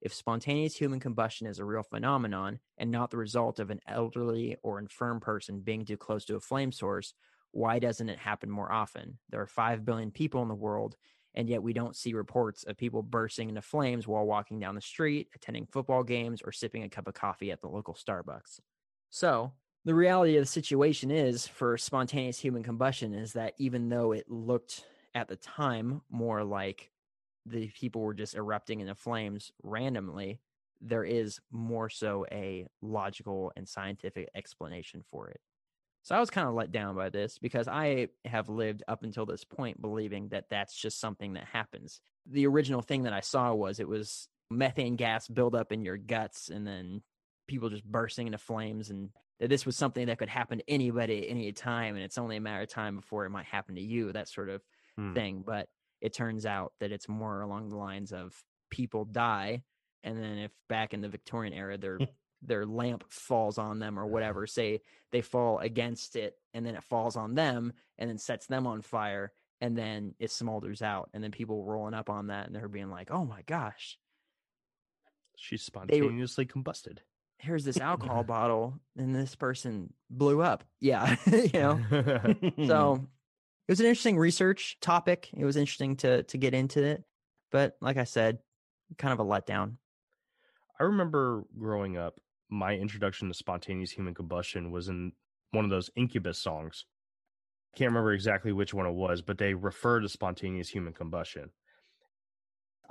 [0.00, 4.56] if spontaneous human combustion is a real phenomenon and not the result of an elderly
[4.62, 7.14] or infirm person being too close to a flame source,
[7.52, 9.18] why doesn't it happen more often?
[9.30, 10.96] There are 5 billion people in the world,
[11.34, 14.80] and yet we don't see reports of people bursting into flames while walking down the
[14.80, 18.60] street, attending football games, or sipping a cup of coffee at the local Starbucks.
[19.10, 19.52] So,
[19.84, 24.28] the reality of the situation is for spontaneous human combustion is that even though it
[24.28, 24.84] looked
[25.14, 26.90] at the time more like
[27.50, 30.40] the people were just erupting into flames randomly,
[30.80, 35.40] there is more so a logical and scientific explanation for it.
[36.02, 39.26] So I was kind of let down by this because I have lived up until
[39.26, 42.00] this point believing that that's just something that happens.
[42.24, 46.48] The original thing that I saw was it was methane gas buildup in your guts
[46.48, 47.02] and then
[47.46, 51.24] people just bursting into flames and that this was something that could happen to anybody
[51.24, 53.82] at any time and it's only a matter of time before it might happen to
[53.82, 54.62] you, that sort of
[54.96, 55.12] Hmm.
[55.14, 55.42] thing.
[55.46, 55.68] But
[56.00, 58.34] it turns out that it's more along the lines of
[58.70, 59.62] people die
[60.04, 61.98] and then if back in the Victorian era their
[62.42, 64.10] their lamp falls on them or uh-huh.
[64.10, 64.80] whatever, say
[65.12, 68.82] they fall against it and then it falls on them and then sets them on
[68.82, 72.68] fire and then it smolders out and then people rolling up on that and they're
[72.68, 73.98] being like, "Oh my gosh,
[75.36, 76.98] She's spontaneously combusted.
[77.38, 81.80] here's this alcohol bottle and this person blew up." Yeah, you know.
[82.66, 83.04] So
[83.68, 85.28] it was an interesting research topic.
[85.36, 87.04] It was interesting to to get into it,
[87.52, 88.38] but like I said,
[88.96, 89.74] kind of a letdown.
[90.80, 95.12] I remember growing up, my introduction to spontaneous human combustion was in
[95.50, 96.86] one of those Incubus songs.
[97.76, 101.50] Can't remember exactly which one it was, but they refer to spontaneous human combustion.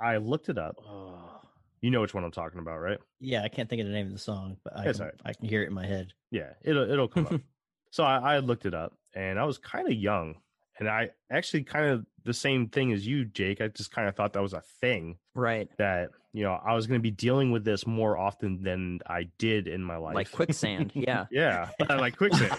[0.00, 0.76] I looked it up.
[0.86, 1.40] Oh.
[1.80, 2.98] You know which one I'm talking about, right?
[3.20, 5.14] Yeah, I can't think of the name of the song, but I can, right.
[5.24, 6.12] I can hear it in my head.
[6.30, 7.40] Yeah, it'll it'll come up.
[7.90, 10.34] So I, I looked it up, and I was kind of young,
[10.78, 13.60] and I actually kind of the same thing as you, Jake.
[13.60, 15.68] I just kind of thought that was a thing Right.
[15.78, 19.28] that you know I was going to be dealing with this more often than I
[19.38, 20.14] did in my life.
[20.14, 20.92] Like quicksand.
[20.94, 21.26] Yeah.
[21.30, 22.56] yeah, like quicksand.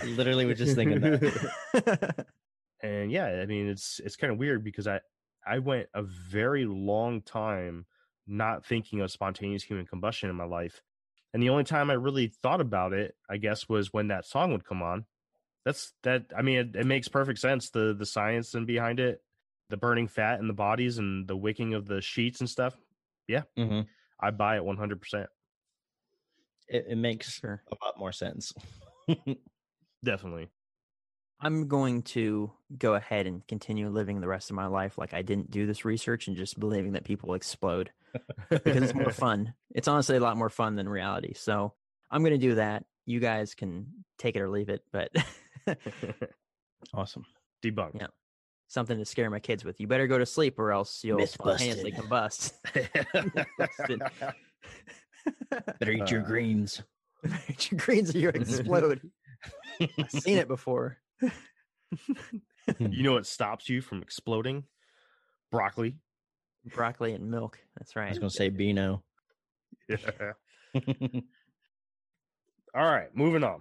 [0.00, 2.26] I literally was just thinking that.
[2.82, 5.00] and yeah, I mean it's it's kind of weird because I
[5.46, 7.86] I went a very long time
[8.26, 10.80] not thinking of spontaneous human combustion in my life.
[11.34, 14.52] And the only time I really thought about it, I guess, was when that song
[14.52, 15.04] would come on.
[15.64, 19.22] That's that I mean it, it makes perfect sense the the science and behind it,
[19.70, 22.76] the burning fat in the bodies and the wicking of the sheets and stuff.
[23.26, 23.80] Yeah hmm
[24.20, 25.26] I buy it 100%.
[26.68, 27.62] It, it makes Sure.
[27.70, 28.52] a lot more sense.
[30.04, 30.48] Definitely.
[31.40, 35.22] I'm going to go ahead and continue living the rest of my life like I
[35.22, 37.90] didn't do this research and just believing that people explode
[38.48, 39.52] because it's more fun.
[39.74, 41.34] It's honestly a lot more fun than reality.
[41.34, 41.74] So
[42.10, 42.84] I'm going to do that.
[43.04, 45.10] You guys can take it or leave it, but
[46.94, 47.24] awesome.
[47.64, 48.00] Debunked.
[48.00, 48.06] Yeah.
[48.68, 49.80] something to scare my kids with.
[49.80, 52.52] You better go to sleep or else you'll Myth spontaneously combust.
[55.78, 56.82] Better eat your Uh, greens.
[57.70, 59.00] Your greens or you explode.
[59.80, 60.98] I've seen it before.
[61.22, 64.64] you know what stops you from exploding?
[65.50, 65.96] Broccoli.
[66.66, 67.58] Broccoli and milk.
[67.78, 68.06] That's right.
[68.06, 69.02] I was going to say Beano.
[72.74, 73.60] All right, moving on.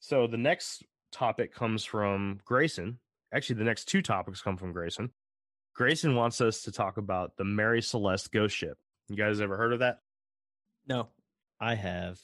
[0.00, 0.82] So the next
[1.16, 2.98] topic comes from Grayson.
[3.32, 5.10] Actually, the next two topics come from Grayson.
[5.74, 8.78] Grayson wants us to talk about the Mary Celeste ghost ship.
[9.08, 9.98] You guys ever heard of that?
[10.86, 11.08] No.
[11.58, 12.20] I have,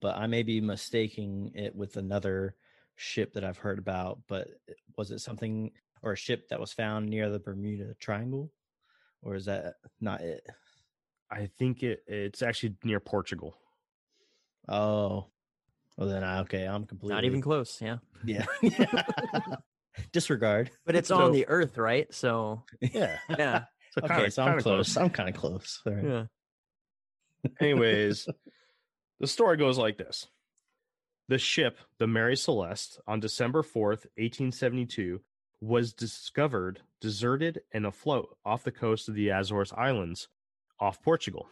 [0.00, 2.56] but I may be mistaking it with another
[2.96, 4.20] ship that I've heard about.
[4.26, 4.48] But
[4.96, 5.70] was it something
[6.02, 8.50] or a ship that was found near the Bermuda Triangle,
[9.22, 10.46] or is that not it?
[11.30, 13.58] I think it it's actually near Portugal.
[14.66, 15.26] Oh,
[15.96, 16.64] well then I okay.
[16.66, 17.80] I'm completely Not even close.
[17.80, 17.98] Yeah.
[18.24, 18.44] yeah.
[20.12, 20.70] Disregard.
[20.86, 22.12] But it's So- on the earth, right?
[22.12, 23.18] So, Yeah.
[23.38, 23.64] yeah.
[23.92, 24.96] So Okay, kinda- so I'm kinda close.
[24.96, 25.80] I'm kind of close.
[25.86, 26.04] All right.
[26.04, 26.24] Yeah.
[27.60, 28.26] Anyways,
[29.20, 30.26] the story goes like this.
[31.28, 35.20] The ship, the Mary Celeste, on December 4th, 1872,
[35.60, 40.28] was discovered deserted and afloat off the coast of the Azores Islands,
[40.80, 41.48] off Portugal.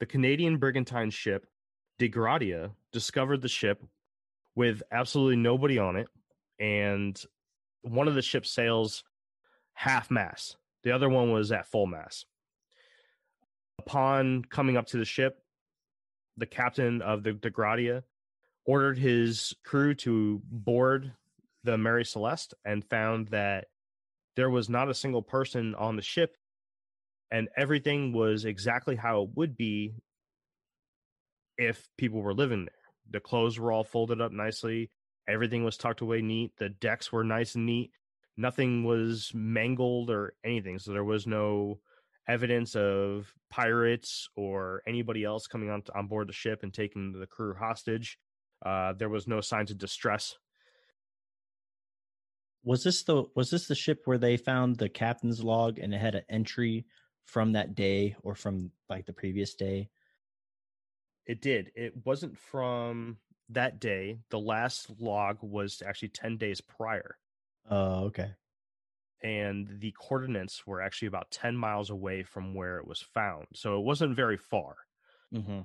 [0.00, 1.46] The Canadian brigantine ship,
[1.98, 3.82] Dei Gratia, discovered the ship
[4.54, 6.08] with absolutely nobody on it,
[6.58, 7.20] and
[7.82, 9.04] one of the ship's sails
[9.74, 10.56] half mast.
[10.84, 12.26] The other one was at full mast.
[13.78, 15.42] Upon coming up to the ship,
[16.36, 18.04] the captain of the Dei Gratia
[18.64, 21.12] ordered his crew to board
[21.64, 23.66] the Mary Celeste and found that
[24.36, 26.36] there was not a single person on the ship
[27.30, 29.94] and everything was exactly how it would be
[31.58, 32.74] if people were living there.
[33.10, 34.90] The clothes were all folded up nicely,
[35.28, 37.90] everything was tucked away neat, the decks were nice and neat,
[38.36, 40.78] nothing was mangled or anything.
[40.78, 41.80] So there was no
[42.28, 47.26] evidence of pirates or anybody else coming on on board the ship and taking the
[47.26, 48.18] crew hostage.
[48.64, 50.36] Uh, there was no signs of distress.
[52.64, 55.98] Was this the was this the ship where they found the captain's log and it
[55.98, 56.86] had an entry
[57.24, 59.88] from that day or from like the previous day?
[61.28, 61.70] It did.
[61.76, 63.18] It wasn't from
[63.50, 64.18] that day.
[64.30, 67.18] The last log was actually 10 days prior.
[67.70, 68.32] Oh, okay.
[69.22, 73.46] And the coordinates were actually about 10 miles away from where it was found.
[73.54, 74.76] So it wasn't very far.
[75.34, 75.60] Mm-hmm.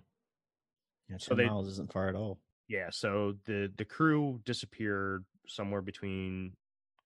[1.09, 2.39] Yeah, 10 So they- miles isn't far at all.
[2.67, 6.53] Yeah, so the the crew disappeared somewhere between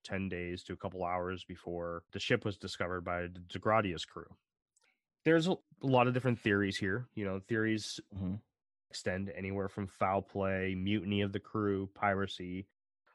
[0.04, 4.06] 10 days to a couple hours before the ship was discovered by the Dei Gratia's
[4.06, 4.28] crew.
[5.26, 7.08] There's a, lot of different theories here.
[7.16, 8.36] You know, theories hmm
[8.90, 12.68] extend anywhere from foul play, mutiny of the crew, piracy,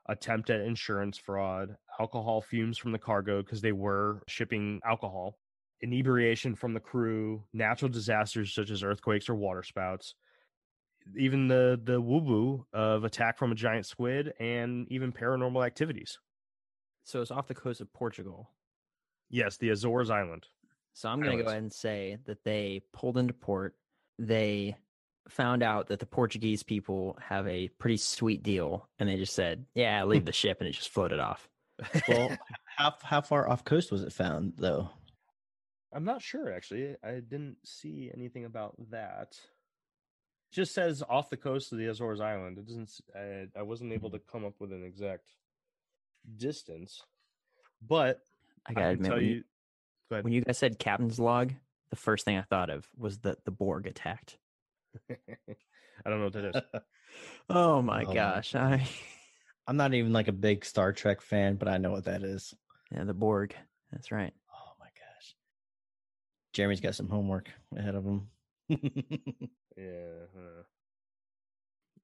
[0.06, 5.38] attempt at insurance fraud, alcohol fumes from the cargo because they were shipping alcohol,
[5.80, 10.14] inebriation from the crew, natural disasters such as earthquakes or waterspouts,
[11.16, 16.18] even the the woo woo of attack from a giant squid, and even paranormal activities.
[17.04, 18.50] So it's off the coast of Portugal.
[19.28, 20.46] Yes, the Azores Island.
[20.92, 23.74] So I'm going to go ahead and say that they pulled into port.
[24.18, 24.76] They
[25.28, 29.64] found out that the Portuguese people have a pretty sweet deal, and they just said,
[29.74, 30.08] "Yeah, hmm.
[30.11, 31.48] leave the ship," and it just floated off.
[32.08, 34.90] Well, how how far off coast was it found though?
[35.92, 36.96] I'm not sure actually.
[37.04, 39.28] I didn't see anything about that.
[40.50, 42.58] It just says off the coast of the Azores Island.
[42.58, 42.82] It doesn't.
[42.88, 45.30] s- I, I wasn't able to come up with an exact
[46.37, 47.02] distance,
[47.87, 48.20] but
[48.66, 49.44] I I, gotta can admit, tell when you, you.
[50.11, 50.24] Go ahead.
[50.24, 51.52] when you guys said captain's log,
[51.90, 54.38] the first thing I thought of was that the Borg attacked.
[55.11, 56.62] I don't know what that is.
[57.50, 58.12] Oh my Oh.
[58.14, 58.55] gosh!
[58.55, 58.88] I
[59.66, 62.55] I'm not even like a big Star Trek fan, but I know what that is.
[62.90, 63.55] yeah, the Borg.
[63.90, 64.33] That's right.
[64.50, 65.35] Oh my gosh.
[66.55, 68.28] Jeremy's got some homework ahead of him.
[69.76, 70.26] Yeah.
[70.35, 70.62] huh.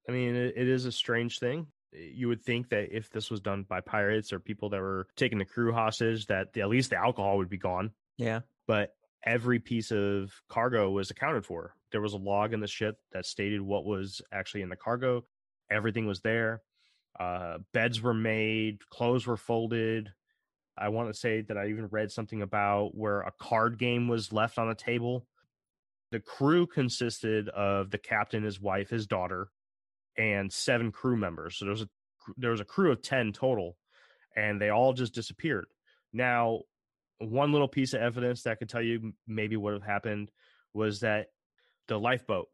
[0.09, 1.67] I mean, it, it is a strange thing.
[1.93, 5.39] You would think that if this was done by pirates or people that were taking
[5.39, 7.91] the crew hostage, that the, at least the alcohol would be gone.
[8.17, 8.41] Yeah.
[8.67, 11.75] But every piece of cargo was accounted for.
[11.93, 15.25] There was a log in the ship that stated what was actually in the cargo.
[15.71, 16.63] Everything was there.
[17.19, 20.11] Uh, beds were made, clothes were folded.
[20.77, 24.33] I want to say that I even read something about where a card game was
[24.33, 25.27] left on a table.
[26.13, 29.49] The crew consisted of the captain, his wife, his daughter,
[30.17, 31.57] and seven crew members.
[31.57, 31.89] So there was a
[32.37, 33.77] there was a crew of ten total,
[34.37, 35.67] and they all just disappeared.
[36.13, 36.61] Now,
[37.19, 40.31] one little piece of evidence that could tell you maybe what have happened
[40.73, 41.29] was that
[41.89, 42.49] the lifeboat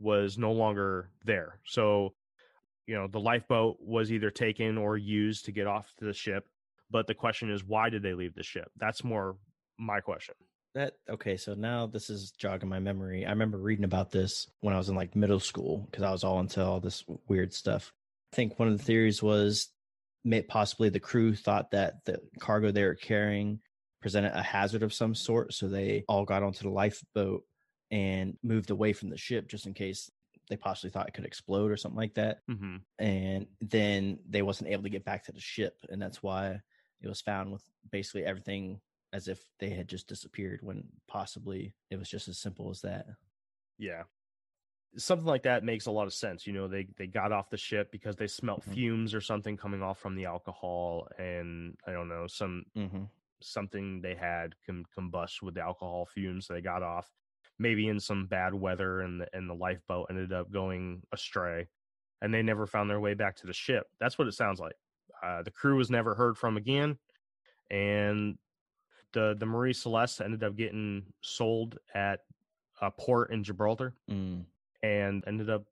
[0.00, 1.60] was no longer there.
[1.64, 2.14] So,
[2.86, 6.48] you know, the lifeboat was either taken or used to get off the ship.
[6.90, 8.70] But the question is, why did they leave the ship?
[8.76, 9.36] That's more
[9.78, 10.34] my question.
[10.74, 13.26] that okay, so now this is jogging my memory.
[13.26, 16.24] I remember reading about this when I was in like middle school because I was
[16.24, 17.92] all into all this weird stuff.
[18.32, 19.68] I think one of the theories was
[20.48, 23.60] possibly the crew thought that the cargo they were carrying
[24.08, 27.44] presented a hazard of some sort, so they all got onto the lifeboat
[27.90, 30.10] and moved away from the ship just in case
[30.48, 32.38] they possibly thought it could explode or something like that.
[32.50, 32.76] Mm-hmm.
[32.98, 36.60] and then they wasn't able to get back to the ship and that's why
[37.02, 38.80] it was found with basically everything
[39.12, 43.06] as if they had just disappeared when possibly it was just as simple as that
[43.78, 44.04] Yeah.
[44.96, 46.46] Something like that makes a lot of sense.
[46.46, 48.72] You know, they they got off the ship because they smelt Mhm.
[48.74, 53.04] fumes or something coming off from the alcohol and I don't know, some mm-hmm.
[53.40, 57.10] Something they had com- combust with the alcohol fumes they got off.
[57.58, 61.66] Maybe in some bad weather and the, and the lifeboat ended up going astray
[62.22, 63.86] and they never found their way back to the ship.
[64.00, 64.74] That's what it sounds like.
[65.22, 66.98] Uh, the crew was never heard from again
[67.70, 68.38] and
[69.12, 72.20] the the marie celeste ended up getting sold at
[72.80, 74.44] a port in gibraltar mm.
[74.82, 75.64] and ended up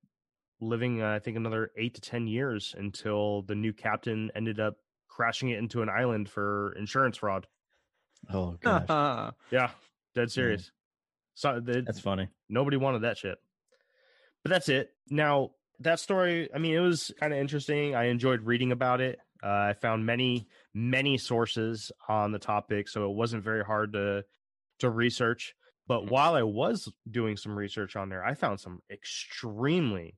[0.60, 4.76] living uh, i think another eight to ten years until the new captain ended up
[5.08, 7.46] crashing it into an island for insurance fraud
[8.32, 8.86] oh gosh
[9.50, 9.70] yeah,
[10.14, 10.70] dead serious.
[11.34, 13.38] So the, that's funny nobody wanted that shit.
[14.42, 14.90] But that's it.
[15.10, 15.50] Now
[15.80, 17.94] that story, I mean, it was kind of interesting.
[17.94, 19.18] I enjoyed reading about it.
[19.42, 24.24] Uh, I found many, many sources on the topic, so it wasn't very hard to
[24.78, 25.54] to research.
[25.86, 26.10] But Mhm.
[26.10, 30.16] while I was doing some research on there, I found some extremely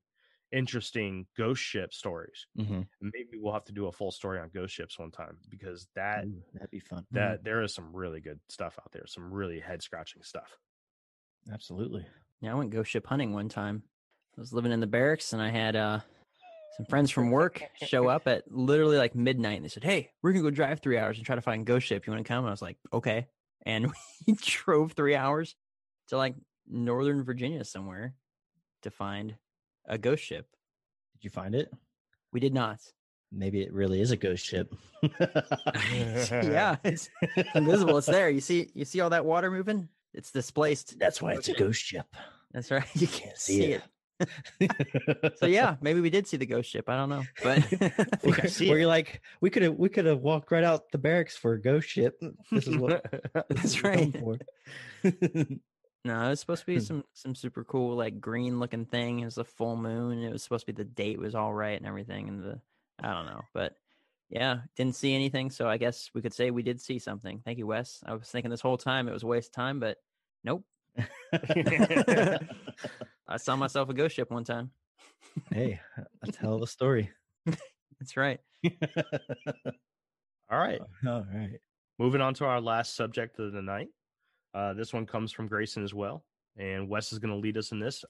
[0.51, 2.47] interesting ghost ship stories.
[2.57, 2.81] Mm-hmm.
[3.01, 6.25] Maybe we'll have to do a full story on ghost ships one time because that
[6.53, 7.05] that'd be fun.
[7.11, 10.57] that there is some really good stuff out there, some really head scratching stuff.
[11.51, 12.05] Absolutely.
[12.41, 13.83] Yeah, I went ghost ship hunting one time.
[14.37, 15.99] I was living in the barracks and I had uh
[16.77, 20.31] some friends from work show up at literally like midnight and they said, Hey, we're
[20.31, 22.07] gonna go drive three hours and try to find ghost ship.
[22.07, 22.39] You wanna come?
[22.39, 23.27] And I was like, Okay.
[23.65, 23.91] And
[24.27, 25.55] we drove three hours
[26.07, 26.35] to like
[26.67, 28.13] northern Virginia somewhere
[28.83, 29.35] to find
[29.89, 30.47] a ghost ship.
[31.13, 31.73] Did you find it?
[32.31, 32.79] We did not.
[33.31, 34.73] Maybe it really is a ghost ship.
[35.03, 37.09] yeah, it's
[37.53, 37.97] invisible.
[37.97, 38.29] It's there.
[38.29, 39.87] You see you see all that water moving?
[40.13, 40.97] It's displaced.
[40.97, 42.07] That's why it's a ghost ship.
[42.51, 42.87] That's right.
[42.95, 43.83] You Can't see it.
[45.37, 46.89] So yeah, maybe we did see the ghost ship.
[46.89, 47.23] I don't know.
[47.43, 48.81] But think I where, see where it.
[48.81, 51.61] you're like, we could have we could have walked right out the barracks for a
[51.61, 52.19] ghost ship.
[52.51, 54.39] This is what That's we're going
[55.03, 55.59] right.
[56.03, 56.07] For.
[56.07, 56.79] No, it was supposed to be Hmm.
[56.81, 59.19] some some super cool like green looking thing.
[59.19, 60.23] It was a full moon.
[60.23, 62.27] It was supposed to be the date was all right and everything.
[62.29, 62.61] And the
[63.01, 63.75] I don't know, but
[64.29, 65.49] yeah, didn't see anything.
[65.51, 67.41] So I guess we could say we did see something.
[67.45, 68.01] Thank you, Wes.
[68.05, 69.97] I was thinking this whole time it was a waste of time, but
[70.43, 70.63] nope.
[71.33, 72.39] I
[73.37, 74.71] saw myself a ghost ship one time.
[75.51, 75.79] hey,
[76.21, 77.09] that's a hell of a story.
[77.99, 78.39] That's right.
[80.49, 80.79] All right.
[81.05, 81.59] All right.
[81.97, 83.89] Moving on to our last subject of the night.
[84.53, 86.25] Uh, this one comes from Grayson as well.
[86.57, 88.03] And Wes is going to lead us in this.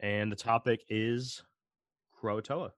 [0.00, 1.42] And the topic is
[2.20, 2.70] Croatoa.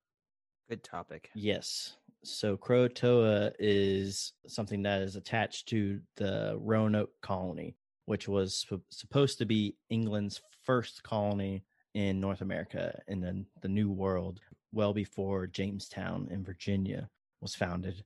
[0.69, 1.31] Good topic.
[1.35, 1.97] Yes.
[2.23, 9.39] So Croatoa is something that is attached to the Roanoke colony, which was sup- supposed
[9.39, 11.65] to be England's first colony
[11.95, 14.41] in North America in the, the New World,
[14.73, 17.09] well before Jamestown in Virginia
[17.41, 18.05] was founded.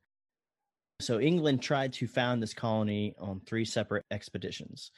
[1.00, 4.90] So England tried to found this colony on three separate expeditions.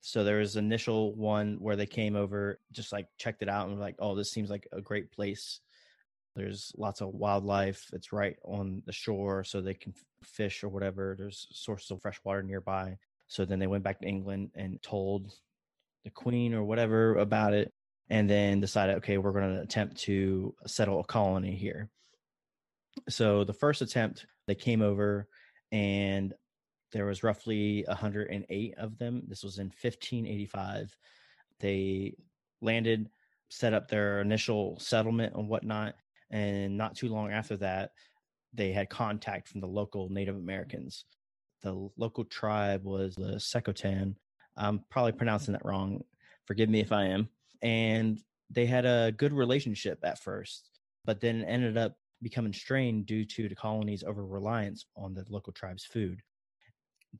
[0.00, 3.76] So there was initial one where they came over, just like checked it out and
[3.76, 5.60] were like, oh, this seems like a great place.
[6.36, 7.88] There's lots of wildlife.
[7.92, 9.94] It's right on the shore, so they can
[10.24, 11.14] fish or whatever.
[11.16, 12.98] There's sources of fresh water nearby.
[13.28, 15.32] So then they went back to England and told
[16.02, 17.72] the queen or whatever about it,
[18.10, 21.88] and then decided, okay, we're going to attempt to settle a colony here.
[23.08, 25.28] So the first attempt, they came over,
[25.74, 26.32] and
[26.92, 29.24] there was roughly 108 of them.
[29.26, 30.96] This was in 1585.
[31.58, 32.14] They
[32.62, 33.10] landed,
[33.50, 35.96] set up their initial settlement and whatnot,
[36.30, 37.90] and not too long after that,
[38.52, 41.06] they had contact from the local Native Americans.
[41.62, 44.14] The local tribe was uh, the Secotan.
[44.56, 46.04] I'm probably pronouncing that wrong.
[46.46, 47.28] Forgive me if I am.
[47.62, 50.70] And they had a good relationship at first,
[51.04, 55.52] but then ended up becoming strained due to the colony's over reliance on the local
[55.52, 56.20] tribe's food.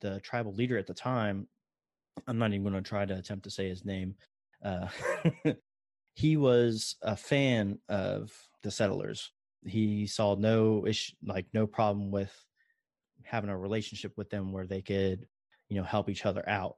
[0.01, 1.47] The tribal leader at the time,
[2.27, 4.15] I'm not even going to try to attempt to say his name.
[4.63, 4.87] Uh,
[6.15, 8.33] he was a fan of
[8.63, 9.31] the settlers.
[9.65, 12.33] He saw no issue, like no problem with
[13.23, 15.27] having a relationship with them where they could,
[15.69, 16.77] you know, help each other out.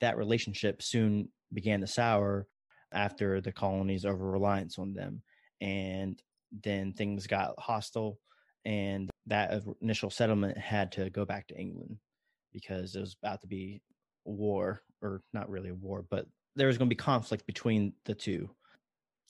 [0.00, 2.46] That relationship soon began to sour
[2.92, 5.22] after the colony's over reliance on them.
[5.60, 6.22] And
[6.62, 8.18] then things got hostile,
[8.64, 11.98] and that initial settlement had to go back to England
[12.52, 13.82] because it was about to be
[14.24, 16.26] war, or not really a war, but
[16.56, 18.48] there was going to be conflict between the two.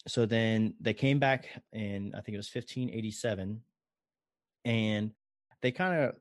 [0.07, 3.63] So then they came back in, I think it was 1587,
[4.67, 5.11] and
[5.63, 6.17] they kind of,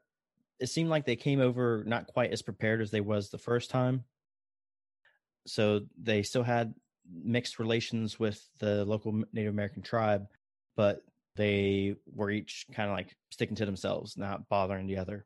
[0.60, 3.70] it seemed like they came over not quite as prepared as they was the first
[3.70, 4.06] time.
[5.46, 6.74] So they still had
[7.12, 10.28] mixed relations with the local Native American tribe,
[10.76, 11.02] but
[11.36, 15.26] they were each kind of like sticking to themselves, not bothering the other.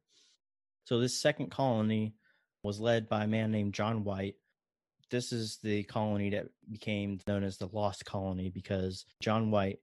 [0.86, 2.14] So this second colony
[2.64, 4.36] was led by a man named John White.
[5.10, 9.80] This is the colony that became known as the Lost Colony because John White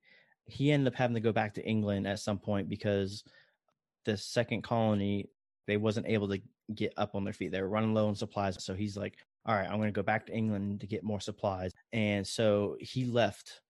[0.46, 3.24] he ended up having to go back to England at some point because
[4.04, 5.30] the second colony
[5.66, 6.40] they wasn't able to
[6.74, 7.52] get up on their feet.
[7.52, 8.62] They were running low on supplies.
[8.62, 11.20] So he's like, all right, I'm going to go back to England to get more
[11.20, 11.72] supplies.
[11.92, 13.60] And so he left.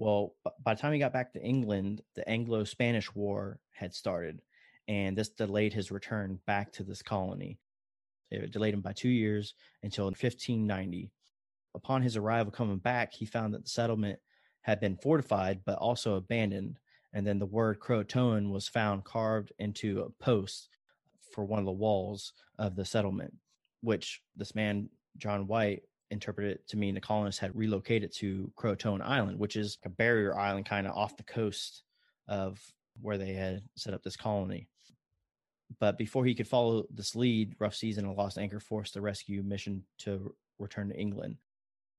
[0.00, 0.34] Well,
[0.64, 4.40] by the time he got back to England, the Anglo Spanish War had started,
[4.88, 7.58] and this delayed his return back to this colony.
[8.30, 11.10] It delayed him by two years until 1590.
[11.74, 14.18] Upon his arrival coming back, he found that the settlement
[14.62, 16.78] had been fortified but also abandoned.
[17.12, 20.70] And then the word Croatoan was found carved into a post
[21.30, 23.34] for one of the walls of the settlement,
[23.82, 24.88] which this man,
[25.18, 29.88] John White, interpreted to mean the colonists had relocated to Croatoan Island, which is a
[29.88, 31.82] barrier island kind of off the coast
[32.28, 32.60] of
[33.00, 34.68] where they had set up this colony.
[35.78, 39.00] But before he could follow this lead, Rough Seas and a Lost Anchor forced the
[39.00, 41.36] rescue mission to return to England.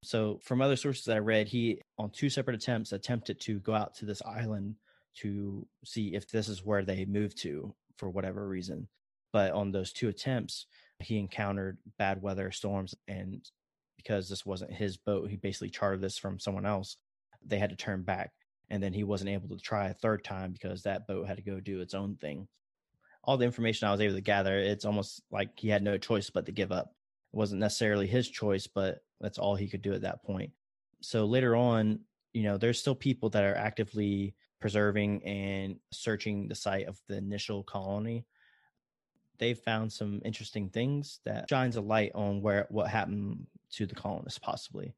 [0.03, 3.73] So, from other sources that I read, he, on two separate attempts, attempted to go
[3.73, 4.75] out to this island
[5.17, 8.87] to see if this is where they moved to for whatever reason.
[9.31, 10.65] But on those two attempts,
[10.99, 13.41] he encountered bad weather, storms, and
[14.03, 16.97] because this wasn't his boat, he basically chartered this from someone else.
[17.45, 18.31] They had to turn back.
[18.69, 21.43] And then he wasn't able to try a third time because that boat had to
[21.43, 22.47] go do its own thing.
[23.23, 26.29] All the information I was able to gather, it's almost like he had no choice
[26.29, 26.87] but to give up.
[27.33, 30.51] It wasn't necessarily his choice, but that's all he could do at that point.
[31.01, 31.99] So later on,
[32.33, 37.17] you know, there's still people that are actively preserving and searching the site of the
[37.17, 38.25] initial colony
[39.41, 43.95] they've found some interesting things that shines a light on where what happened to the
[43.95, 44.93] colonists possibly.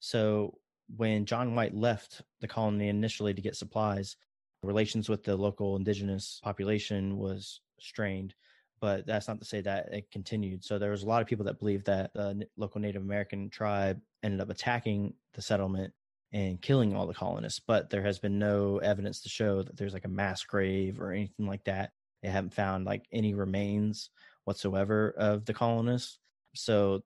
[0.00, 0.58] So
[0.96, 4.16] when John White left the colony initially to get supplies,
[4.62, 8.34] relations with the local indigenous population was strained,
[8.80, 10.64] but that's not to say that it continued.
[10.64, 14.00] So there was a lot of people that believed that the local Native American tribe
[14.24, 15.92] ended up attacking the settlement
[16.32, 19.94] and killing all the colonists, but there has been no evidence to show that there's
[19.94, 21.92] like a mass grave or anything like that
[22.22, 24.10] they haven't found like any remains
[24.44, 26.18] whatsoever of the colonists.
[26.54, 27.02] So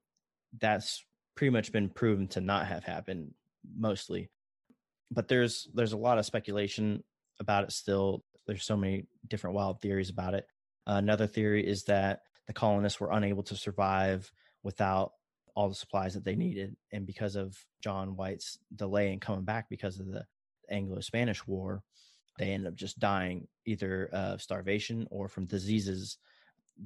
[0.59, 1.05] that's
[1.35, 3.33] pretty much been proven to not have happened
[3.77, 4.29] mostly.
[5.11, 7.03] But there's there's a lot of speculation
[7.39, 8.23] about it still.
[8.47, 10.47] There's so many different wild theories about it.
[10.87, 14.31] Uh, another theory is that the colonists were unable to survive
[14.63, 15.13] without
[15.55, 16.75] all the supplies that they needed.
[16.91, 20.25] And because of John White's delay in coming back because of the
[20.69, 21.81] Anglo Spanish War,
[22.37, 26.17] they end up just dying either of starvation or from diseases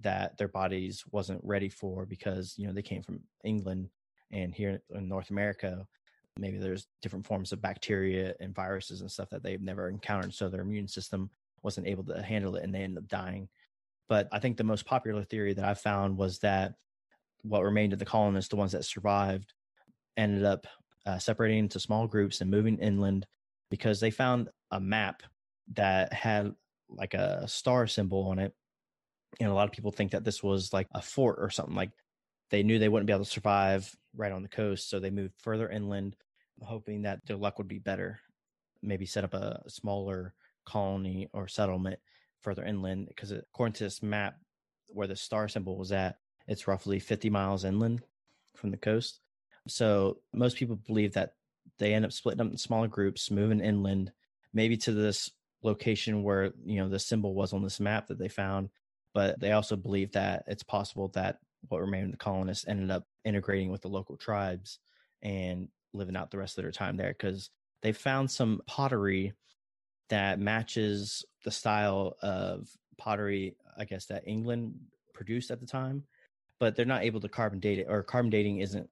[0.02, 3.90] that their bodies wasn't ready for because you know they came from England
[4.32, 5.86] and here in North America
[6.38, 10.48] maybe there's different forms of bacteria and viruses and stuff that they've never encountered so
[10.48, 11.30] their immune system
[11.62, 13.50] wasn't able to handle it and they ended up dying.
[14.08, 16.74] But I think the most popular theory that I found was that
[17.42, 19.54] what remained of the colonists the ones that survived
[20.18, 20.66] ended up
[21.06, 23.26] uh, separating into small groups and moving inland
[23.70, 25.24] because they found a map
[25.76, 26.54] that had
[26.90, 28.54] like a star symbol on it.
[29.40, 31.76] And a lot of people think that this was like a fort or something.
[31.76, 31.92] Like
[32.50, 34.90] they knew they wouldn't be able to survive right on the coast.
[34.90, 36.16] So they moved further inland,
[36.62, 38.20] hoping that their luck would be better.
[38.82, 40.34] Maybe set up a smaller
[40.66, 42.00] colony or settlement
[42.42, 43.08] further inland.
[43.08, 44.36] Because according to this map,
[44.88, 46.18] where the star symbol was at,
[46.48, 48.02] it's roughly 50 miles inland
[48.56, 49.20] from the coast.
[49.68, 51.34] So most people believe that
[51.78, 54.12] they end up splitting up in smaller groups, moving inland,
[54.54, 55.30] maybe to this
[55.64, 58.70] location where you know the symbol was on this map that they found
[59.14, 63.04] but they also believe that it's possible that what remained of the colonists ended up
[63.26, 64.80] integrating with the local tribes
[65.22, 67.50] and living out the rest of their time there because
[67.82, 69.34] they found some pottery
[70.10, 74.74] that matches the style of pottery i guess that england
[75.14, 76.04] produced at the time
[76.60, 78.90] but they're not able to carbon date it or carbon dating isn't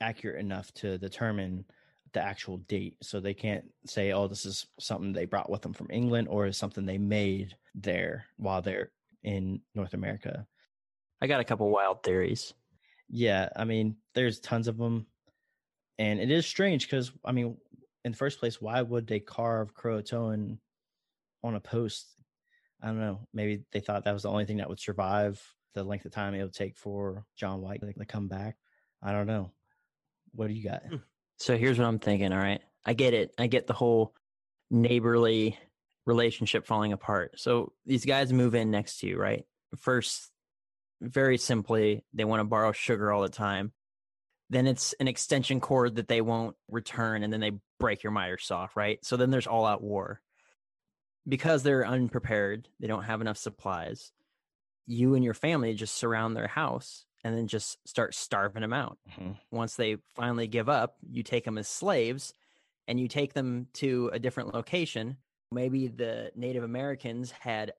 [0.00, 1.64] accurate enough to determine
[2.12, 2.96] the actual date.
[3.02, 6.46] So they can't say, oh, this is something they brought with them from England or
[6.46, 8.90] is something they made there while they're
[9.22, 10.46] in North America.
[11.20, 12.52] I got a couple wild theories.
[13.08, 15.06] Yeah, I mean, there's tons of them.
[15.98, 17.56] And it is strange because, I mean,
[18.04, 20.58] in the first place, why would they carve Croatoan
[21.44, 22.08] on a post?
[22.82, 23.20] I don't know.
[23.32, 25.40] Maybe they thought that was the only thing that would survive
[25.74, 28.56] the length of time it would take for John White to come back.
[29.02, 29.52] I don't know.
[30.32, 30.82] What do you got?
[30.88, 30.96] Hmm.
[31.42, 32.32] So here's what I'm thinking.
[32.32, 32.60] All right.
[32.84, 33.34] I get it.
[33.36, 34.14] I get the whole
[34.70, 35.58] neighborly
[36.06, 37.40] relationship falling apart.
[37.40, 39.44] So these guys move in next to you, right?
[39.76, 40.30] First,
[41.00, 43.72] very simply, they want to borrow sugar all the time.
[44.50, 48.38] Then it's an extension cord that they won't return, and then they break your miter
[48.38, 49.04] saw, right?
[49.04, 50.20] So then there's all out war.
[51.26, 54.12] Because they're unprepared, they don't have enough supplies.
[54.86, 58.98] You and your family just surround their house and then just start starving them out.
[59.12, 59.32] Mm-hmm.
[59.50, 62.34] Once they finally give up, you take them as slaves
[62.88, 65.16] and you take them to a different location.
[65.52, 67.72] Maybe the Native Americans had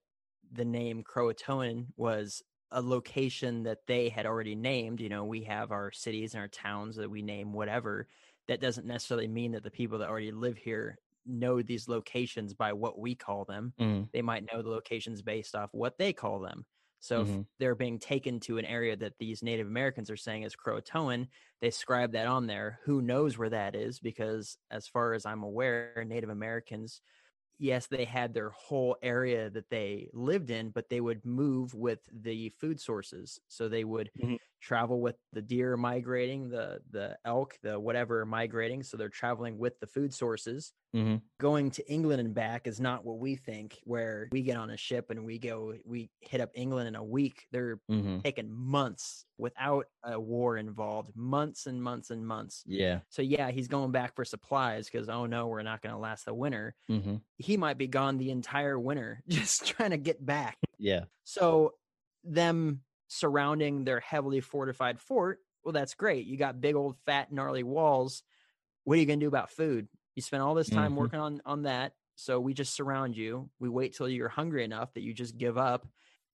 [0.51, 5.01] the name Croatoan was a location that they had already named.
[5.01, 8.07] You know, we have our cities and our towns that we name whatever.
[8.47, 12.73] That doesn't necessarily mean that the people that already live here know these locations by
[12.73, 13.73] what we call them.
[13.79, 14.09] Mm.
[14.11, 16.65] They might know the locations based off what they call them.
[17.03, 17.41] So mm-hmm.
[17.41, 21.27] if they're being taken to an area that these Native Americans are saying is Croatoan,
[21.59, 22.79] they scribe that on there.
[22.85, 23.99] Who knows where that is?
[23.99, 27.01] Because as far as I'm aware, Native Americans,
[27.59, 31.99] yes, they had their whole area that they lived in, but they would move with
[32.09, 33.37] the food sources.
[33.49, 34.35] So they would mm-hmm.
[34.63, 38.81] Travel with the deer migrating, the the elk, the whatever migrating.
[38.81, 40.71] So they're traveling with the food sources.
[40.93, 43.79] hmm Going to England and back is not what we think.
[43.83, 47.03] Where we get on a ship and we go, we hit up England in a
[47.03, 47.45] week.
[47.51, 52.63] They're hmm taking months without a war involved, months and months and months.
[52.65, 52.99] Yeah.
[53.09, 56.25] So yeah, he's going back for supplies because oh no, we're not going to last
[56.25, 56.73] the winter.
[56.87, 60.57] hmm He might be gone the entire winter just trying to get back.
[60.77, 61.05] Yeah.
[61.25, 61.73] So
[62.23, 62.81] them
[63.13, 66.25] surrounding their heavily fortified fort, well, that's great.
[66.25, 68.23] You got big old fat gnarly walls.
[68.83, 69.87] What are you gonna do about food?
[70.15, 70.97] You spend all this time Mhm.
[70.97, 71.95] working on on that.
[72.15, 73.49] So we just surround you.
[73.59, 75.87] We wait till you're hungry enough that you just give up.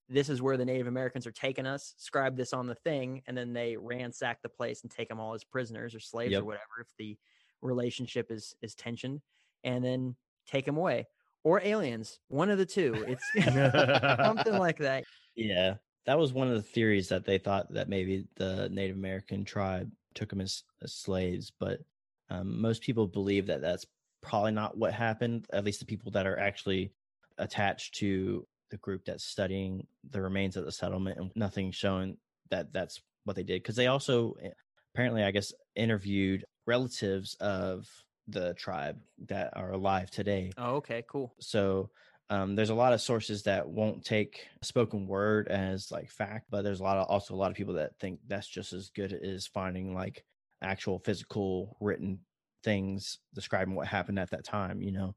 [0.10, 1.94] This is where the Native Americans are taking us.
[1.98, 5.34] Scribe this on the thing, and then they ransack the place and take them all
[5.36, 6.42] as prisoners or slaves Yep.
[6.42, 7.18] or whatever if the
[7.62, 9.22] relationship is is tensioned,
[9.64, 10.16] and then
[10.48, 11.08] take them away
[11.44, 12.20] or aliens.
[12.30, 13.06] One of the two.
[13.08, 13.26] It's
[14.26, 15.06] something like that.
[15.36, 15.78] Yeah.
[16.06, 19.92] That was one of the theories that they thought that maybe the Native American tribe
[20.16, 21.82] took them as, as slaves, but
[22.30, 23.86] um, most people believe that that's
[24.22, 25.48] probably not what happened.
[25.54, 26.94] At least the people that are actually
[27.38, 32.18] attached to the group that's studying the remains of the settlement, and nothing showing
[32.50, 33.62] that that's what they did.
[33.62, 34.50] Because they also eh,
[34.94, 37.88] apparently, I guess, interviewed relatives of
[38.28, 41.34] the tribe that are alive today Oh, okay, cool.
[41.40, 41.90] so
[42.32, 46.64] um, there's a lot of sources that won't take spoken word as like fact but
[46.64, 49.14] there's a lot of also a lot of people that think that's just as good
[49.14, 50.24] as finding like
[50.62, 52.20] actual physical written
[52.64, 55.16] things describing what happened at that time you know?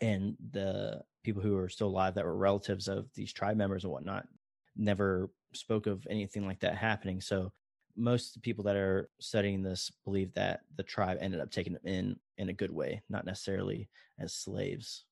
[0.00, 3.92] And the people who are still alive that were relatives of these tribe members and
[3.92, 4.24] whatnot
[4.76, 7.52] never spoke of anything like that happening so
[7.96, 12.16] most people that are studying this believe that the tribe ended up taking them in
[12.38, 13.88] in a good way not necessarily
[14.18, 15.04] as slaves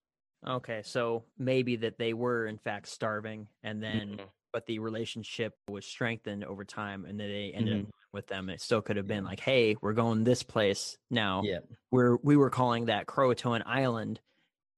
[0.46, 4.30] Okay, so maybe that they were in fact starving, and then Mhm.
[4.52, 7.88] but the relationship was strengthened over time, and then they ended Mhm.
[7.88, 8.48] up with them.
[8.48, 11.42] It still could have been like, hey, we're going this place now.
[11.42, 11.58] yeah
[11.90, 14.20] We're we were calling that Croatoan Island.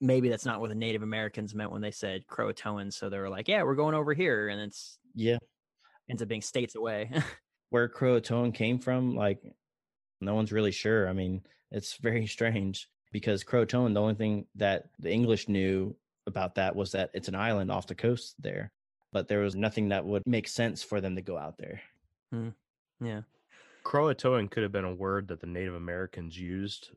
[0.00, 2.92] Maybe that's not what the Native Americans meant when they said Croatoan.
[2.92, 5.38] So they were like, yeah, we're going over here, and it's yeah
[6.08, 7.10] ends up being states away.
[7.70, 9.40] where croatoan came from like
[10.20, 14.84] no one's really sure i mean it's very strange because croatoan the only thing that
[14.98, 15.94] the english knew
[16.26, 18.72] about that was that it's an island off the coast there
[19.12, 21.80] but there was nothing that would make sense for them to go out there
[23.00, 23.22] yeah.
[23.84, 26.90] Croatoan could have been a word that the Native Americans used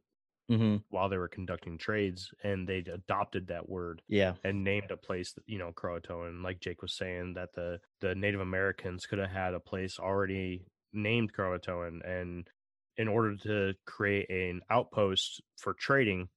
[0.50, 4.98] hmm while they were conducting trades, and they adopted that word yeah and named a
[4.98, 6.44] place, that, you know, Croatoan.
[6.44, 10.66] Like Jake was saying, that the the Native Americans could have had a place already
[10.92, 12.50] named Croatoan, and
[12.98, 16.30] in order to create an outpost for trading,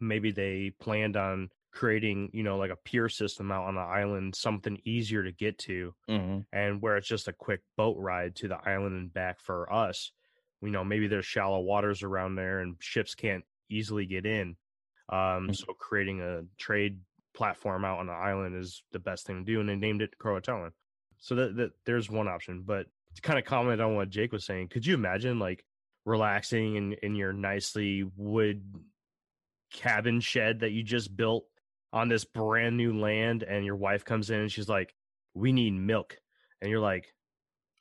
[0.00, 4.34] maybe they planned on creating, you know, like a pier system out on the island,
[4.34, 8.48] something easier to get to, hmm and where it's just a quick boat ride to
[8.48, 10.12] the island and back for us.
[10.62, 14.56] You know, maybe there's shallow waters around there and ships can't easily get in.
[15.08, 15.54] Um, Mhm.
[15.54, 17.00] so creating a trade
[17.34, 20.18] platform out on the island is the best thing to do, and they named it
[20.20, 20.72] Croatoan.
[21.18, 22.62] So that, that there's one option.
[22.62, 25.64] But to kind of comment on what Jake was saying, could you imagine like
[26.08, 28.62] relaxing in in your nicely wood
[29.72, 31.44] cabin shed that you just built
[31.92, 34.94] on this brand new land, and your wife comes in and she's like,
[35.34, 36.18] "We need milk,"
[36.60, 37.14] and you're like,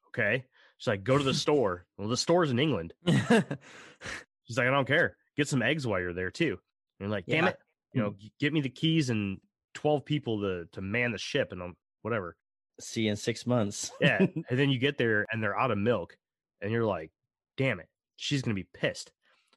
[0.09, 0.45] "Okay."
[0.77, 2.93] She's like, "Go to the store." Well, the store's in England.
[3.07, 5.17] She's like, "I don't care.
[5.35, 6.59] Get some eggs while you're there too." And
[6.99, 7.49] you're like, "Damn Yeah.
[7.51, 7.57] it!
[7.93, 9.39] You know, get me the keys and
[9.73, 12.35] twelve people to to man the ship and um, whatever."
[12.79, 14.19] see you in six months Yeah,
[14.49, 16.15] and then you get there and they're out of milk,
[16.61, 17.09] and you're like,
[17.57, 19.13] "Damn it!" She's gonna be pissed,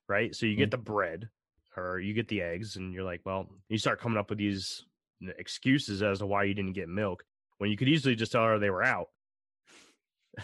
[0.08, 0.34] right?
[0.36, 1.30] So you get the bread
[1.76, 4.86] or you get the eggs, and you're like, "Well," you start coming up with these
[5.22, 7.24] excuses as to why you didn't get milk
[7.58, 9.08] when you could easily just tell her they were out.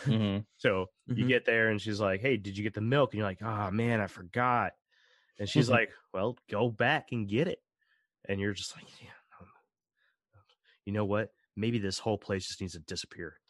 [0.05, 1.27] hmm So you Mhm.
[1.27, 3.13] get there and she's like, Hey, did you get the milk?
[3.13, 4.73] And you're like, Oh man, I forgot.
[5.39, 5.71] And she's Mhm.
[5.71, 7.63] like, Well, go back and get it.
[8.27, 9.11] And you're just like, Yeah,
[9.41, 9.47] no.
[10.85, 11.33] you know what?
[11.57, 13.41] Maybe this whole place just needs to disappear.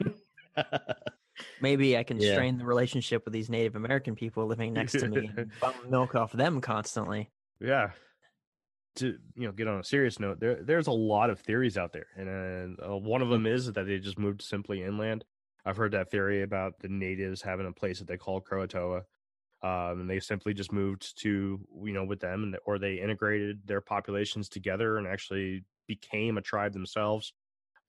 [1.60, 2.32] Maybe I can Yeah.
[2.32, 6.14] strain the relationship with these Native American people living next to me and bum milk
[6.14, 7.30] off them constantly.
[7.60, 7.92] Yeah.
[8.96, 11.92] To you know, get on a serious note, there there's a lot of theories out
[11.94, 15.24] there, and uh, one of them is that they just moved simply inland.
[15.64, 19.04] I've heard that theory about the natives having a place that they call Croatoa,
[19.62, 23.66] um, and they simply just moved to you know with them, and or they integrated
[23.66, 27.32] their populations together and actually became a tribe themselves.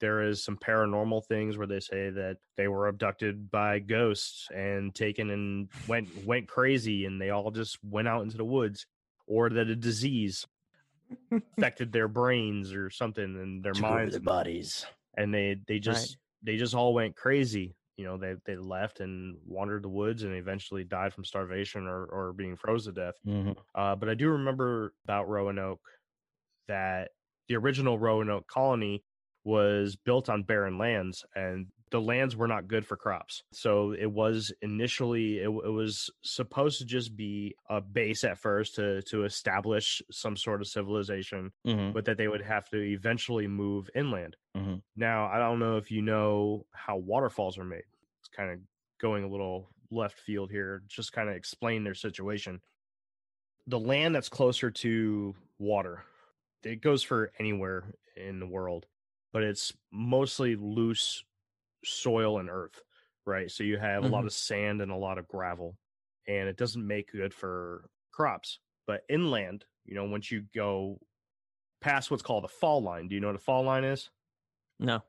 [0.04, 4.94] There is some paranormal things where they say that they were abducted by ghosts and
[4.94, 8.86] taken and went went crazy, and they all just went out into the woods,
[9.28, 10.46] or that a disease
[11.58, 14.86] affected their brains or something and their Took minds their bodies
[15.16, 19.38] and they they just they just all went crazy you know they they left and
[19.46, 23.16] wandered the woods and eventually died from starvation or or being froze to death.
[23.26, 23.56] Mhm.
[23.74, 25.88] Uh, but I do remember about Roanoke
[26.68, 27.12] that
[27.48, 29.02] the original Roanoke colony
[29.44, 33.44] was built on barren lands and the lands were not good for crops.
[33.52, 38.76] So it was initially it, it was supposed to just be a base at first
[38.76, 41.94] to to establish some sort of civilization, Mhm.
[41.94, 44.36] but that they would have to eventually move inland.
[44.56, 44.82] Mhm.
[44.96, 47.84] Now, I don't know if you know how waterfalls are made.
[48.20, 48.60] It's kind of
[49.00, 50.82] going a little left field here.
[50.88, 52.60] Just kind of explain their situation.
[53.68, 56.04] The land that's closer to water,
[56.64, 58.88] it goes for anywhere in the world,
[59.34, 61.26] but it's mostly loose
[61.86, 62.82] soil and earth,
[63.26, 63.52] right?
[63.52, 64.28] So you have a lot Mhm.
[64.28, 65.78] of sand and a lot of gravel,
[66.28, 68.60] and it doesn't make good for crops.
[68.88, 71.02] But inland, you know, once you go
[71.82, 74.10] past what's called a fall line, do you know what a fall line is?
[74.80, 75.04] No.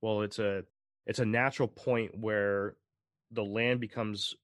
[0.00, 0.64] well it's a
[1.06, 2.76] it's a natural point where
[3.30, 4.34] the land becomes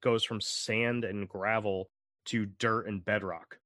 [0.00, 1.90] goes from sand and gravel
[2.26, 3.60] to dirt and bedrock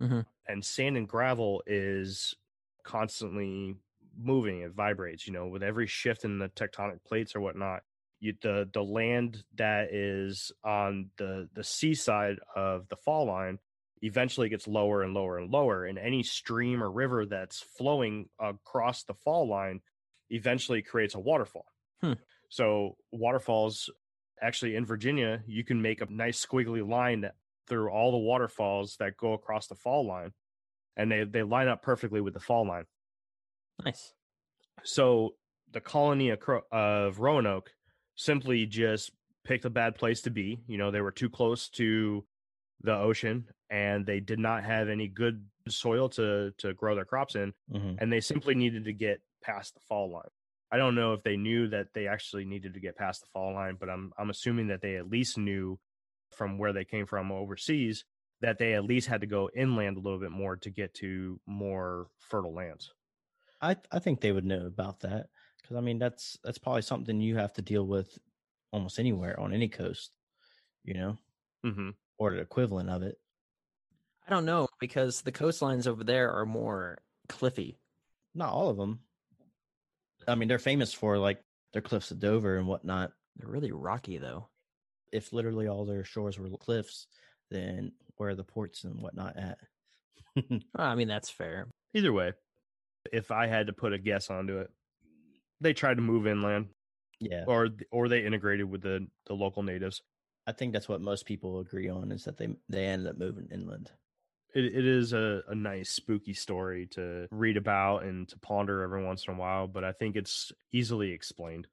[0.00, 0.24] Mhm.
[0.46, 2.34] and sand and gravel is
[2.82, 3.76] constantly
[4.18, 7.82] moving it vibrates you know with every shift in the tectonic plates or whatnot
[8.20, 13.58] you, the the land that is on the the seaside of the fall line
[14.02, 19.04] eventually gets lower and lower and lower and any stream or river that's flowing across
[19.04, 19.80] the fall line
[20.30, 21.66] eventually creates a waterfall
[22.00, 22.14] Hmm.
[22.48, 23.88] so waterfalls
[24.42, 27.30] actually in virginia you can make a nice squiggly line
[27.66, 30.32] through all the waterfalls that go across the fall line
[30.96, 32.84] and they they line up perfectly with the fall line
[33.84, 34.12] Nice.
[34.82, 35.34] so
[35.72, 36.38] the colony of,
[36.70, 37.70] of Roanoke
[38.16, 39.10] simply just
[39.44, 40.60] picked a bad place to be.
[40.68, 42.24] You know, they were too close to
[42.82, 47.34] the ocean and they did not have any good soil to to grow their crops
[47.34, 47.96] in Mhm.
[47.98, 50.28] and they simply needed to get past the fall line.
[50.70, 53.54] I don't know if they knew that they actually needed to get past the fall
[53.54, 55.78] line, but I'm I'm assuming that they at least knew
[56.30, 58.04] from where they came from overseas
[58.40, 61.40] that they at least had to go inland a little bit more to get to
[61.46, 62.92] more fertile lands.
[63.64, 65.28] I I think they would know about that
[65.60, 68.18] because I mean that's that's probably something you have to deal with
[68.72, 70.10] almost anywhere on any coast,
[70.84, 71.18] you know,
[71.64, 71.90] mm-hmm.
[72.18, 73.16] or the equivalent of it.
[74.26, 76.98] I don't know because the coastlines over there are more
[77.28, 77.78] cliffy.
[78.34, 79.00] Not all of them.
[80.26, 81.40] I mean, they're famous for like
[81.72, 83.12] their cliffs of Dover and whatnot.
[83.36, 84.48] They're really rocky though.
[85.12, 87.06] If literally all their shores were cliffs,
[87.50, 89.58] then where are the ports and whatnot at?
[90.50, 91.68] Well, I mean that's fair.
[91.94, 92.32] Either way,
[93.12, 94.70] if I had to put a guess onto it,
[95.60, 96.70] they tried to move inland,
[97.20, 100.02] yeah, or or they integrated with the the local natives.
[100.46, 103.48] I think that's what most people agree on is that they they ended up moving
[103.50, 103.92] inland.
[104.54, 109.04] It it is a, a nice spooky story to read about and to ponder every
[109.04, 111.68] once in a while, but I think it's easily explained.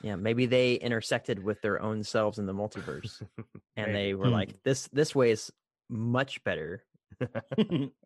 [0.00, 3.22] Yeah, maybe they intersected with their own selves in the multiverse,
[3.76, 4.30] and they were Hmm.
[4.30, 5.52] like, "This this way is
[5.88, 6.84] much better."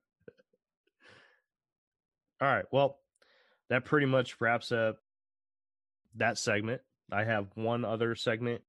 [2.41, 2.65] All right.
[2.73, 2.99] Well,
[3.71, 4.97] that pretty much wraps up
[6.17, 6.83] that segment.
[7.13, 8.63] I have one other segment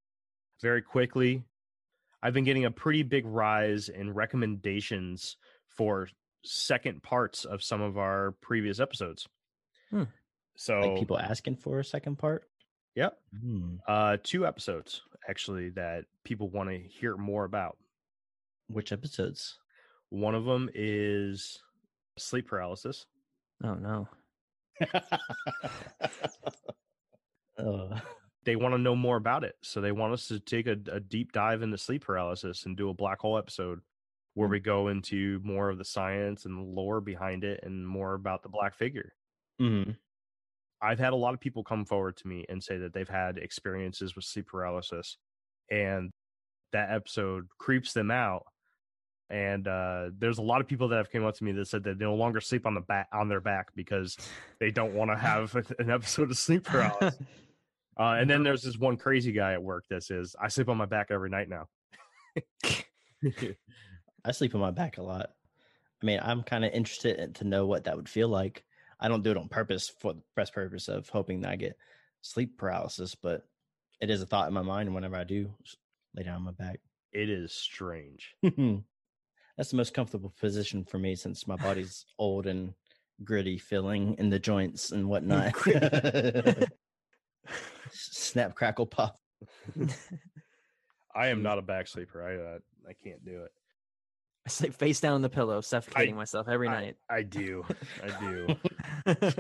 [0.62, 1.44] very quickly.
[2.22, 5.38] I've been getting a pretty big rise in recommendations
[5.68, 6.10] for
[6.44, 9.28] second parts of some of our previous episodes.
[9.90, 10.04] Hmm.
[10.56, 12.48] So, like people asking for a second part.
[12.96, 13.76] yep, Hmm.
[13.88, 17.78] uh, two episodes actually that people want to hear more about.
[18.68, 19.60] Which episodes?
[20.10, 21.60] One of them is
[22.18, 23.06] sleep paralysis.
[23.64, 24.08] Oh no.
[27.58, 28.00] uh,
[28.44, 29.56] they want to know more about it.
[29.64, 32.90] So they want us to take a, a deep dive into sleep paralysis and do
[32.90, 33.80] a black hole episode
[34.34, 38.14] where we go into more of the science and the lore behind it and more
[38.14, 39.14] about the black figure.
[39.62, 39.96] mhm.
[40.82, 43.38] I've had a lot of people come forward to me and say that they've had
[43.38, 45.18] experiences with sleep paralysis
[45.72, 46.12] and
[46.74, 48.46] that episode creeps them out.
[49.30, 51.84] And uh, there's a lot of people that have came up to me that said
[51.84, 54.18] that they no longer sleep on the back on their back because
[54.60, 57.18] they don't want to have an episode of sleep paralysis.
[57.98, 60.76] Uh, and then there's this one crazy guy at work that says, I sleep on
[60.76, 61.70] my back every night now.
[64.26, 65.30] I sleep on my back a lot.
[66.04, 68.66] I mean, I'm kind of interested to know what that would feel like.
[69.00, 71.78] I don't do it on purpose for the best purpose of hoping that I get
[72.22, 73.44] sleep paralysis, but
[74.02, 75.54] it is a thought in my mind whenever I do
[76.16, 76.82] lay down on my back.
[77.14, 78.36] it is strange.
[79.58, 82.74] That's the most comfortable position for me since my body's old and
[83.24, 85.54] gritty feeling in the joints and whatnot.
[87.92, 89.18] Snap, crackle, pop.
[91.16, 92.24] I am not a back sleeper.
[92.24, 93.52] I uh, I can't do it.
[94.46, 96.96] I sleep face down on the pillow, suffocating myself every I- night.
[97.10, 97.64] I do.
[98.04, 98.56] I
[99.06, 99.32] do.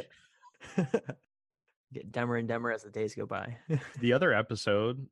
[1.93, 3.57] Get dumber and dumber as the days go by.
[3.99, 5.05] the other episode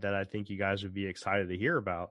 [0.00, 2.10] that I think you guys would be excited to hear about.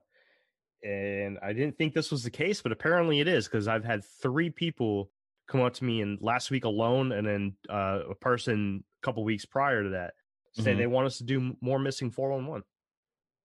[0.84, 4.04] And I didn't think this was the case, but apparently it is because I've had
[4.22, 5.10] three people
[5.48, 9.24] come up to me in last week alone, and then uh, a person a couple
[9.24, 10.14] weeks prior to that
[10.54, 10.78] say Mhm.
[10.78, 12.64] they want us to do more missing four one one.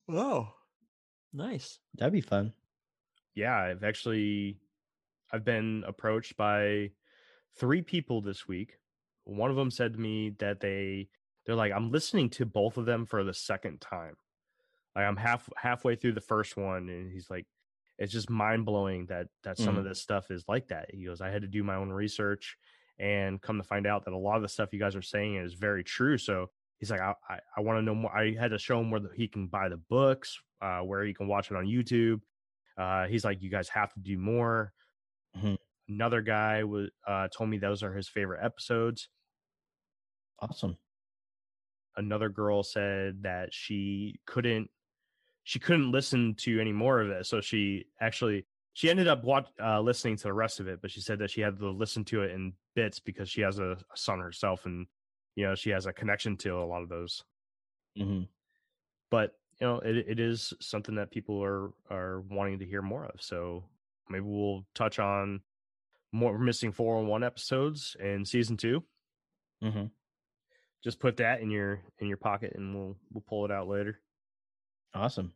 [0.08, 0.54] Wow.
[1.32, 1.78] Nice.
[1.94, 2.52] That'd be fun.
[3.34, 4.58] Yeah, I've actually
[5.32, 6.90] I've been approached by
[7.56, 8.78] three people this week.
[9.24, 11.08] One of them said to me that they
[11.46, 14.16] they're like I'm listening to both of them for the second time.
[14.98, 17.46] Like I'm half halfway through the first one and he's like
[17.98, 20.86] it's just mind blowing that that some of this stuff is like that.
[20.92, 22.56] He goes I had to do my own research
[22.98, 25.36] and come to find out that a lot of the stuff you guys are saying
[25.36, 26.18] is very true.
[26.18, 28.12] So he's like I I, I want to know more.
[28.12, 31.14] I had to show him where the, he can buy the books, uh, where he
[31.14, 32.20] can watch it on YouTube.
[32.76, 34.72] Uh, he's like you guys have to do more.
[35.36, 35.58] Mhm.
[35.88, 39.08] Another guy was uh, told me those are his favorite episodes.
[40.40, 40.76] Awesome.
[41.96, 44.70] Another girl said that she couldn't
[45.48, 48.44] she couldn't listen to any more of it, so she actually
[48.74, 51.30] she ended up watch, uh, listening to the rest of it, but she said that
[51.30, 54.66] she had to listen to it in bits because she has a, a son herself,
[54.66, 54.86] and
[55.36, 57.24] you know she has a connection to a lot of those.
[57.96, 58.24] hmm
[59.10, 63.06] But you know it it is something that people are are wanting to hear more
[63.06, 63.22] of.
[63.22, 63.64] So
[64.10, 65.40] maybe we'll touch on
[66.12, 68.84] more missing four on one episodes in season two.
[69.62, 69.86] hmm
[70.84, 73.98] just put that in your in your pocket and we'll we'll pull it out later
[74.94, 75.32] Awesome.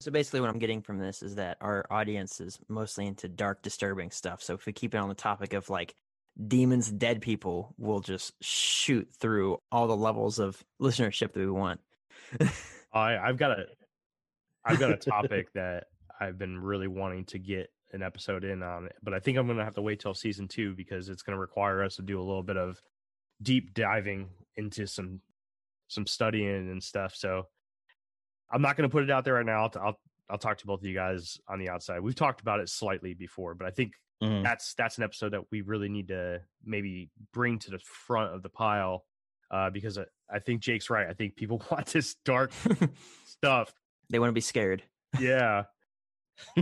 [0.00, 3.62] So basically, what I'm getting from this is that our audience is mostly into dark,
[3.62, 4.42] disturbing stuff.
[4.42, 5.94] So if we keep it on the topic of like
[6.46, 11.80] demons, dead people, we'll just shoot through all the levels of listenership that we want.
[12.92, 13.64] i i've got a
[14.64, 15.84] i've got a topic that
[16.20, 19.64] i've been really wanting to get an episode in on but i think i'm gonna
[19.64, 22.42] have to wait till season two because it's gonna require us to do a little
[22.42, 22.80] bit of
[23.42, 25.20] deep diving into some
[25.88, 27.46] some studying and stuff so
[28.50, 30.80] i'm not gonna put it out there right now i'll i'll, I'll talk to both
[30.80, 33.92] of you guys on the outside we've talked about it slightly before but i think
[34.20, 34.42] Mhm.
[34.42, 38.42] that's that's an episode that we really need to maybe bring to the front of
[38.42, 39.04] the pile
[39.52, 41.06] uh, because I, I think Jake's right.
[41.08, 42.50] I think people want this dark
[43.26, 43.72] stuff.
[44.10, 44.82] they want to be scared.
[45.20, 45.62] Yeah.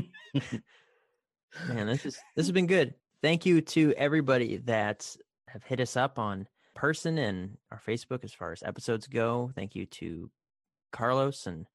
[1.69, 2.95] Man, this is this has been good.
[3.23, 5.17] Thank you to everybody that
[5.49, 9.51] have hit us up on person and our Facebook as far as episodes go.
[9.55, 10.31] Thank you to
[10.93, 11.67] Carlos and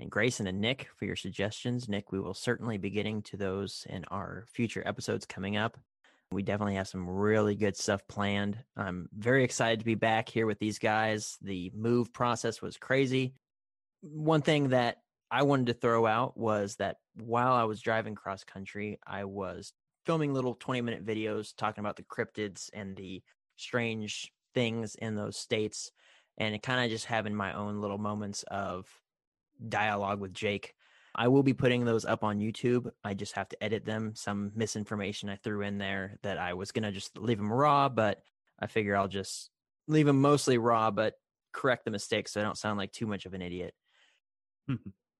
[0.00, 1.88] and Grayson and Nick for your suggestions.
[1.88, 5.76] Nick, we will certainly be getting to those in our future episodes coming up.
[6.30, 8.58] We definitely have some really good stuff planned.
[8.76, 11.38] I'm very excited to be back here with these guys.
[11.40, 13.32] The move process was crazy.
[14.02, 14.98] One thing that
[15.30, 19.72] I wanted to throw out was that while I was driving cross country, I was
[20.06, 23.22] filming little 20 minute videos talking about the cryptids and the
[23.56, 25.90] strange things in those states
[26.38, 28.86] and kind of just having my own little moments of
[29.66, 30.74] dialogue with Jake.
[31.14, 32.90] I will be putting those up on YouTube.
[33.02, 34.12] I just have to edit them.
[34.14, 37.88] Some misinformation I threw in there that I was going to just leave them raw,
[37.88, 38.20] but
[38.60, 39.50] I figure I'll just
[39.88, 41.14] leave them mostly raw, but
[41.52, 43.74] correct the mistakes so I don't sound like too much of an idiot.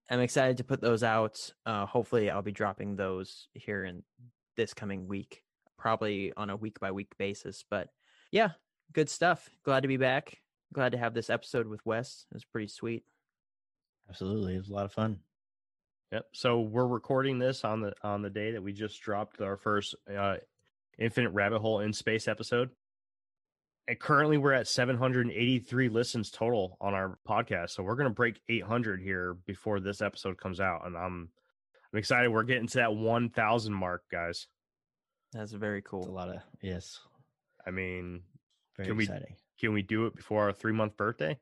[0.09, 1.35] I'm excited to put those out.
[1.65, 4.03] Uh, hopefully, I'll be dropping those here in
[4.57, 5.43] this coming week,
[5.77, 7.63] probably on a week by week basis.
[7.69, 7.89] But
[8.31, 8.49] yeah,
[8.93, 9.49] good stuff.
[9.63, 10.37] Glad to be back.
[10.73, 12.25] Glad to have this episode with Wes.
[12.31, 13.03] It was pretty sweet.
[14.09, 14.55] Absolutely.
[14.55, 15.19] It was a lot of fun.
[16.11, 16.25] Yep.
[16.33, 19.95] So we're recording this on the on the day that we just dropped our first
[20.11, 20.37] uh,
[20.97, 22.71] Infinite Rabbit Hole in Space episode.
[23.87, 27.71] And currently we're at 783 listens total on our podcast.
[27.71, 31.29] So we're going to break 800 here before this episode comes out and I'm
[31.91, 34.47] I'm excited we're getting to that 1000 mark, guys.
[35.33, 36.99] That's very It's a lot of yes.
[37.65, 38.21] I mean,
[38.77, 39.09] Very Can we-
[39.59, 41.37] can we do it before our 3-month birthday?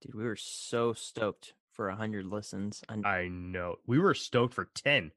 [0.00, 2.82] Dude, we were so stoked for 100 listens.
[3.04, 3.76] I know.
[3.86, 5.10] We were stoked for 10.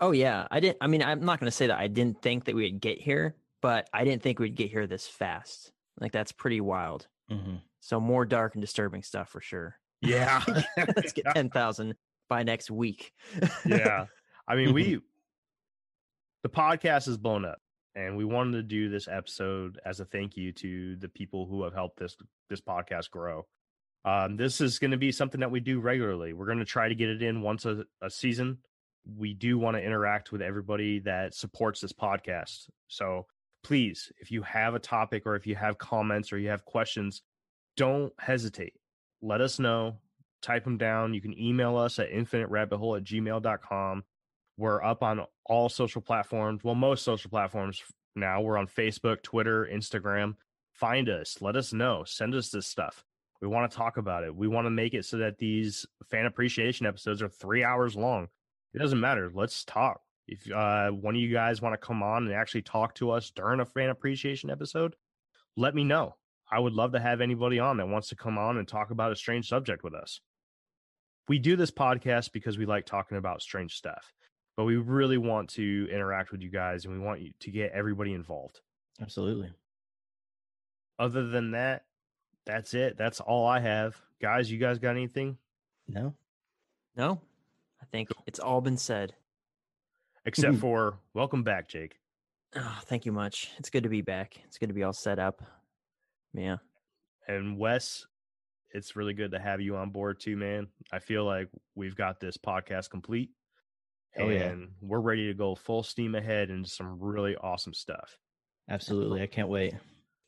[0.00, 0.46] oh, yeah.
[0.50, 2.80] I didn't, I mean, I'm not going to say that I didn't think that we'd
[2.80, 5.72] get here, but I didn't think we'd get here this fast.
[6.00, 7.06] Like, that's pretty wild.
[7.30, 9.76] hmm So, more dark and disturbing stuff for sure.
[10.02, 10.42] Yeah.
[10.76, 11.94] Let's get 10,000
[12.28, 13.12] by next week.
[13.66, 14.06] yeah.
[14.46, 15.00] I mean, we
[16.42, 17.58] the podcast is blown up,
[17.94, 21.62] and we wanted to do this episode as a thank you to the people who
[21.64, 22.16] have helped this
[22.50, 23.46] this podcast grow.
[24.04, 26.32] Um, this is going to be something that we do regularly.
[26.32, 28.58] We're going to try to get it in once a, a season.
[29.16, 32.68] We do want to interact with everybody that supports this podcast.
[32.88, 33.26] So
[33.62, 37.22] please, if you have a topic or if you have comments or you have questions,
[37.76, 38.74] don't hesitate.
[39.22, 39.96] Let us know.
[40.42, 41.14] Type them down.
[41.14, 44.04] You can email us at infiniterabbithole at gmail.com.
[44.56, 46.62] We're up on all social platforms.
[46.62, 47.82] Well, most social platforms
[48.14, 48.42] now.
[48.42, 50.34] We're on Facebook, Twitter, Instagram.
[50.72, 51.38] find us.
[51.40, 52.04] Let us know.
[52.04, 53.04] Send us this stuff.
[53.40, 54.34] We want to talk about it.
[54.34, 58.28] We want to make it so that these fan appreciation episodes are three hours long.
[58.72, 59.30] It doesn't matter.
[59.32, 60.00] Let's talk.
[60.26, 63.30] If uh, one of you guys want to come on and actually talk to us
[63.30, 64.96] during a fan appreciation episode,
[65.56, 66.16] let me know.
[66.50, 69.12] I would love to have anybody on that wants to come on and talk about
[69.12, 70.20] a strange subject with us.
[71.28, 74.12] We do this podcast because we like talking about strange stuff,
[74.56, 77.72] but we really want to interact with you guys and we want you to get
[77.72, 78.60] everybody involved.
[79.00, 79.50] Absolutely.
[80.98, 81.84] Other than that,
[82.46, 82.96] that's it.
[82.96, 84.00] That's all I have.
[84.20, 85.38] Guys, you guys got anything?
[85.88, 86.14] No.
[86.96, 87.20] No,
[87.82, 89.14] I think it's all been said.
[90.24, 91.96] Except for welcome back, Jake.
[92.56, 93.50] Oh, thank you much.
[93.58, 94.36] It's good to be back.
[94.46, 95.42] It's good to be all set up.
[96.32, 96.56] Yeah.
[97.26, 98.06] And Wes,
[98.70, 100.68] it's really good to have you on board too, man.
[100.92, 103.30] I feel like we've got this podcast complete.
[104.16, 104.44] Oh, yeah.
[104.44, 108.16] and we're ready to go full steam ahead into some really awesome stuff.
[108.70, 109.22] Absolutely.
[109.22, 109.74] I can't wait.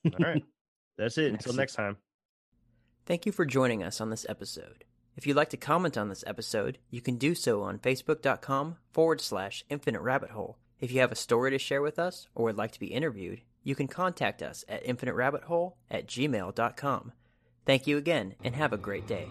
[0.05, 0.45] All right.
[0.99, 1.33] That's it.
[1.33, 1.97] Until next time.
[3.07, 4.85] Thank you for joining us on this episode.
[5.17, 9.21] If you'd like to comment on this episode, you can do so on facebook.com forward
[9.21, 10.59] slash infinite rabbit hole.
[10.81, 13.43] If you have a story to share with us or would like to be interviewed,
[13.63, 17.13] you can contact us at infiniterabbithole at gmail.com.
[17.65, 19.29] Thank you again and have a great day.